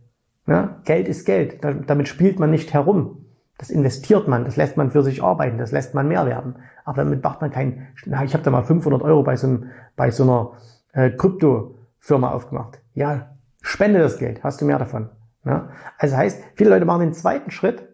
Ne? 0.50 0.78
Geld 0.84 1.08
ist 1.08 1.26
Geld. 1.26 1.60
Damit 1.62 2.08
spielt 2.08 2.40
man 2.40 2.50
nicht 2.50 2.74
herum. 2.74 3.24
Das 3.60 3.70
investiert 3.70 4.28
man, 4.28 4.46
das 4.46 4.56
lässt 4.56 4.78
man 4.78 4.90
für 4.90 5.04
sich 5.04 5.22
arbeiten, 5.22 5.60
das 5.60 5.72
lässt 5.72 5.94
man 5.94 6.08
mehr 6.08 6.26
werden. 6.26 6.56
Aber 6.86 7.04
damit 7.04 7.24
macht 7.24 7.42
man 7.42 7.52
kein, 7.52 7.90
na, 8.06 8.24
ich 8.24 8.34
habe 8.34 8.44
da 8.44 8.50
mal 8.50 8.64
500 8.64 9.04
Euro 9.04 9.22
bei 9.22 9.36
so, 9.36 9.46
einem, 9.46 9.66
bei 9.96 10.10
so 10.10 10.24
einer 10.24 10.54
äh, 10.94 11.12
Kryptofirma 11.12 12.32
aufgemacht. 12.32 12.82
Ja, 12.96 13.36
spende 13.62 14.00
das 14.00 14.18
Geld, 14.18 14.44
hast 14.44 14.60
du 14.60 14.66
mehr 14.66 14.80
davon. 14.80 15.10
Ja? 15.46 15.70
Also 16.00 16.18
heißt, 16.18 16.42
viele 16.56 16.72
Leute 16.72 16.86
machen 16.86 17.02
den 17.02 17.14
zweiten 17.14 17.52
Schritt, 17.52 17.88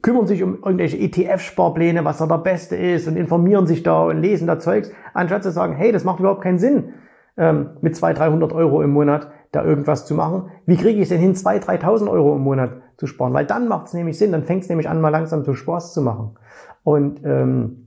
kümmern 0.00 0.28
sich 0.28 0.44
um 0.44 0.62
irgendwelche 0.62 0.98
ETF-Sparpläne, 0.98 2.04
was 2.04 2.18
da 2.18 2.26
der 2.26 2.38
beste 2.38 2.76
ist 2.76 3.08
und 3.08 3.16
informieren 3.16 3.66
sich 3.66 3.82
da 3.82 4.04
und 4.04 4.18
lesen 4.18 4.46
da 4.46 4.60
Zeugs, 4.60 4.92
anstatt 5.12 5.42
zu 5.42 5.50
sagen, 5.50 5.74
hey, 5.74 5.90
das 5.90 6.04
macht 6.04 6.20
überhaupt 6.20 6.42
keinen 6.42 6.58
Sinn, 6.60 6.92
ähm, 7.36 7.70
mit 7.80 7.96
200, 7.96 8.20
300 8.20 8.52
Euro 8.52 8.82
im 8.82 8.90
Monat 8.90 9.32
da 9.52 9.64
irgendwas 9.64 10.06
zu 10.06 10.14
machen. 10.14 10.50
Wie 10.66 10.76
kriege 10.76 10.98
ich 10.98 11.04
es 11.04 11.08
denn 11.08 11.20
hin, 11.20 11.34
2.000, 11.34 11.80
3.000 11.80 12.10
Euro 12.10 12.36
im 12.36 12.42
Monat 12.42 12.72
zu 12.96 13.06
sparen? 13.06 13.32
Weil 13.32 13.46
dann 13.46 13.68
macht 13.68 13.86
es 13.86 13.94
nämlich 13.94 14.18
Sinn, 14.18 14.32
dann 14.32 14.44
fängt 14.44 14.62
es 14.62 14.68
nämlich 14.68 14.88
an, 14.88 15.00
mal 15.00 15.08
langsam 15.08 15.44
zu 15.44 15.54
Spaß 15.54 15.92
zu 15.94 16.02
machen. 16.02 16.36
Und 16.84 17.20
ähm, 17.24 17.86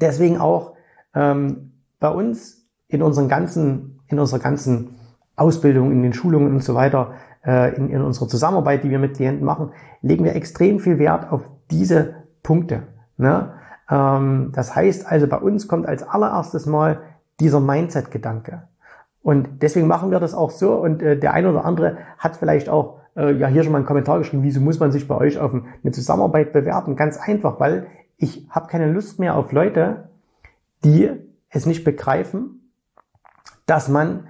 deswegen 0.00 0.38
auch 0.38 0.74
ähm, 1.14 1.72
bei 1.98 2.08
uns 2.08 2.66
in 2.88 3.02
unseren 3.02 3.28
ganzen, 3.28 4.00
in 4.08 4.18
unserer 4.18 4.40
ganzen 4.40 4.96
Ausbildung, 5.36 5.92
in 5.92 6.02
den 6.02 6.12
Schulungen 6.12 6.52
und 6.52 6.64
so 6.64 6.74
weiter, 6.74 7.12
äh, 7.46 7.74
in, 7.76 7.90
in 7.90 8.02
unserer 8.02 8.28
Zusammenarbeit, 8.28 8.84
die 8.84 8.90
wir 8.90 8.98
mit 8.98 9.16
Klienten 9.16 9.44
machen, 9.44 9.72
legen 10.02 10.24
wir 10.24 10.34
extrem 10.34 10.80
viel 10.80 10.98
Wert 10.98 11.30
auf 11.32 11.48
diese 11.70 12.14
Punkte. 12.42 12.82
Ne? 13.16 13.52
Ähm, 13.90 14.52
das 14.54 14.74
heißt 14.74 15.06
also, 15.06 15.26
bei 15.26 15.38
uns 15.38 15.68
kommt 15.68 15.86
als 15.86 16.02
allererstes 16.02 16.66
mal 16.66 17.00
dieser 17.38 17.60
Mindset-Gedanke. 17.60 18.68
Und 19.22 19.62
deswegen 19.62 19.86
machen 19.86 20.10
wir 20.10 20.20
das 20.20 20.34
auch 20.34 20.50
so. 20.50 20.74
Und 20.74 21.02
äh, 21.02 21.18
der 21.18 21.34
eine 21.34 21.50
oder 21.50 21.64
andere 21.64 21.98
hat 22.18 22.36
vielleicht 22.36 22.68
auch 22.68 23.00
äh, 23.16 23.32
ja 23.32 23.48
hier 23.48 23.62
schon 23.62 23.72
mal 23.72 23.78
einen 23.78 23.86
Kommentar 23.86 24.18
geschrieben, 24.18 24.42
wieso 24.42 24.60
muss 24.60 24.80
man 24.80 24.92
sich 24.92 25.06
bei 25.08 25.16
euch 25.16 25.38
auf 25.38 25.52
eine 25.52 25.92
Zusammenarbeit 25.92 26.52
bewerben? 26.52 26.96
Ganz 26.96 27.18
einfach, 27.18 27.60
weil 27.60 27.86
ich 28.16 28.46
habe 28.50 28.68
keine 28.68 28.90
Lust 28.90 29.18
mehr 29.18 29.36
auf 29.36 29.52
Leute, 29.52 30.08
die 30.84 31.10
es 31.50 31.66
nicht 31.66 31.84
begreifen, 31.84 32.70
dass 33.66 33.88
man 33.88 34.28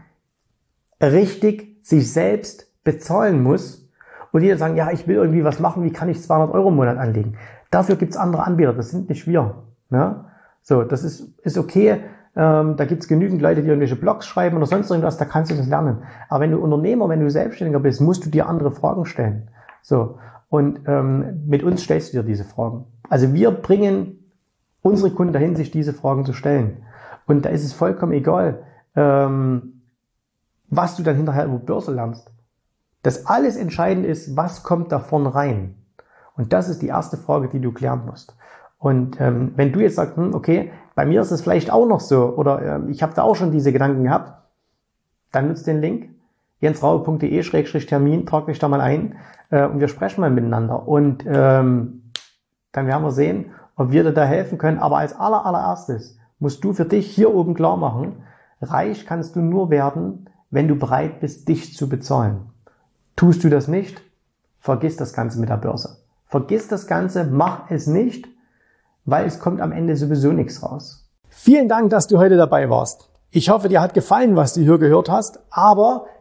richtig 1.00 1.78
sich 1.82 2.12
selbst 2.12 2.72
bezahlen 2.84 3.42
muss 3.42 3.88
und 4.32 4.42
die 4.42 4.48
dann 4.48 4.58
sagen, 4.58 4.76
ja, 4.76 4.90
ich 4.90 5.06
will 5.06 5.16
irgendwie 5.16 5.44
was 5.44 5.60
machen, 5.60 5.84
wie 5.84 5.92
kann 5.92 6.08
ich 6.08 6.22
200 6.22 6.54
Euro 6.54 6.68
im 6.68 6.76
Monat 6.76 6.98
anlegen? 6.98 7.36
Dafür 7.70 7.96
gibt's 7.96 8.16
andere 8.16 8.44
Anbieter, 8.44 8.72
das 8.72 8.90
sind 8.90 9.08
nicht 9.08 9.26
wir. 9.26 9.64
Ne? 9.90 10.24
So, 10.62 10.82
das 10.82 11.04
ist, 11.04 11.38
ist 11.40 11.58
okay, 11.58 12.00
ähm, 12.36 12.76
da 12.76 12.84
gibt's 12.84 13.08
genügend 13.08 13.42
Leute, 13.42 13.62
die 13.62 13.68
irgendwelche 13.68 13.96
Blogs 13.96 14.26
schreiben 14.26 14.56
oder 14.56 14.66
sonst 14.66 14.90
irgendwas, 14.90 15.16
da 15.16 15.24
kannst 15.24 15.50
du 15.50 15.56
das 15.56 15.66
lernen. 15.66 16.04
Aber 16.28 16.40
wenn 16.40 16.52
du 16.52 16.58
Unternehmer, 16.58 17.08
wenn 17.08 17.20
du 17.20 17.30
Selbstständiger 17.30 17.80
bist, 17.80 18.00
musst 18.00 18.24
du 18.24 18.30
dir 18.30 18.48
andere 18.48 18.70
Fragen 18.70 19.04
stellen. 19.04 19.48
So. 19.82 20.18
Und 20.48 20.80
ähm, 20.86 21.42
mit 21.46 21.62
uns 21.62 21.82
stellst 21.82 22.12
du 22.12 22.18
dir 22.18 22.24
diese 22.24 22.44
Fragen. 22.44 22.84
Also 23.08 23.32
wir 23.34 23.50
bringen 23.50 24.24
unsere 24.82 25.10
Kunden 25.10 25.32
dahin, 25.32 25.56
sich 25.56 25.70
diese 25.70 25.92
Fragen 25.92 26.24
zu 26.24 26.32
stellen. 26.32 26.78
Und 27.26 27.44
da 27.44 27.50
ist 27.50 27.64
es 27.64 27.72
vollkommen 27.72 28.12
egal, 28.12 28.62
ähm, 28.96 29.82
was 30.68 30.96
du 30.96 31.02
dann 31.02 31.16
hinterher 31.16 31.46
über 31.46 31.58
Börse 31.58 31.92
lernst. 31.92 32.30
Das 33.02 33.26
alles 33.26 33.56
entscheidend 33.56 34.06
ist, 34.06 34.36
was 34.36 34.62
kommt 34.62 34.92
davon 34.92 35.26
rein. 35.26 35.74
Und 36.36 36.52
das 36.52 36.68
ist 36.68 36.82
die 36.82 36.88
erste 36.88 37.16
Frage, 37.16 37.48
die 37.48 37.60
du 37.60 37.72
klären 37.72 38.06
musst. 38.06 38.36
Und 38.78 39.20
ähm, 39.20 39.52
wenn 39.56 39.72
du 39.72 39.80
jetzt 39.80 39.96
sagst, 39.96 40.16
hm, 40.16 40.34
okay, 40.34 40.72
bei 41.00 41.06
mir 41.06 41.22
ist 41.22 41.30
es 41.30 41.40
vielleicht 41.40 41.72
auch 41.72 41.86
noch 41.86 42.00
so 42.00 42.26
oder 42.36 42.60
äh, 42.60 42.90
ich 42.90 43.02
habe 43.02 43.14
da 43.14 43.22
auch 43.22 43.34
schon 43.34 43.52
diese 43.52 43.72
Gedanken 43.72 44.04
gehabt, 44.04 44.34
dann 45.32 45.48
nutzt 45.48 45.66
den 45.66 45.80
Link 45.80 46.10
jensraue.de-termin, 46.60 48.26
trag 48.26 48.44
dich 48.44 48.58
da 48.58 48.68
mal 48.68 48.82
ein 48.82 49.16
äh, 49.48 49.64
und 49.64 49.80
wir 49.80 49.88
sprechen 49.88 50.20
mal 50.20 50.28
miteinander. 50.28 50.86
Und 50.86 51.24
ähm, 51.26 52.12
dann 52.72 52.86
werden 52.86 53.02
wir 53.02 53.12
sehen, 53.12 53.46
ob 53.76 53.92
wir 53.92 54.04
dir 54.04 54.12
da 54.12 54.26
helfen 54.26 54.58
können. 54.58 54.78
Aber 54.78 54.98
als 54.98 55.18
aller, 55.18 55.46
allererstes 55.46 56.18
musst 56.38 56.62
du 56.64 56.74
für 56.74 56.84
dich 56.84 57.10
hier 57.10 57.34
oben 57.34 57.54
klar 57.54 57.78
machen, 57.78 58.16
reich 58.60 59.06
kannst 59.06 59.36
du 59.36 59.40
nur 59.40 59.70
werden, 59.70 60.28
wenn 60.50 60.68
du 60.68 60.76
bereit 60.76 61.20
bist, 61.20 61.48
dich 61.48 61.74
zu 61.74 61.88
bezahlen. 61.88 62.50
Tust 63.16 63.42
du 63.42 63.48
das 63.48 63.68
nicht, 63.68 64.02
vergiss 64.58 64.98
das 64.98 65.14
Ganze 65.14 65.40
mit 65.40 65.48
der 65.48 65.56
Börse. 65.56 65.96
Vergiss 66.26 66.68
das 66.68 66.86
Ganze, 66.86 67.24
mach 67.24 67.70
es 67.70 67.86
nicht 67.86 68.28
weil 69.04 69.26
es 69.26 69.38
kommt 69.38 69.60
am 69.60 69.72
Ende 69.72 69.96
sowieso 69.96 70.32
nichts 70.32 70.62
raus. 70.62 71.08
Vielen 71.28 71.68
Dank, 71.68 71.90
dass 71.90 72.06
du 72.06 72.18
heute 72.18 72.36
dabei 72.36 72.68
warst. 72.70 73.10
Ich 73.30 73.50
hoffe, 73.50 73.68
dir 73.68 73.80
hat 73.80 73.94
gefallen, 73.94 74.34
was 74.36 74.54
du 74.54 74.60
hier 74.60 74.78
gehört 74.78 75.08
hast, 75.08 75.40
aber 75.50 76.06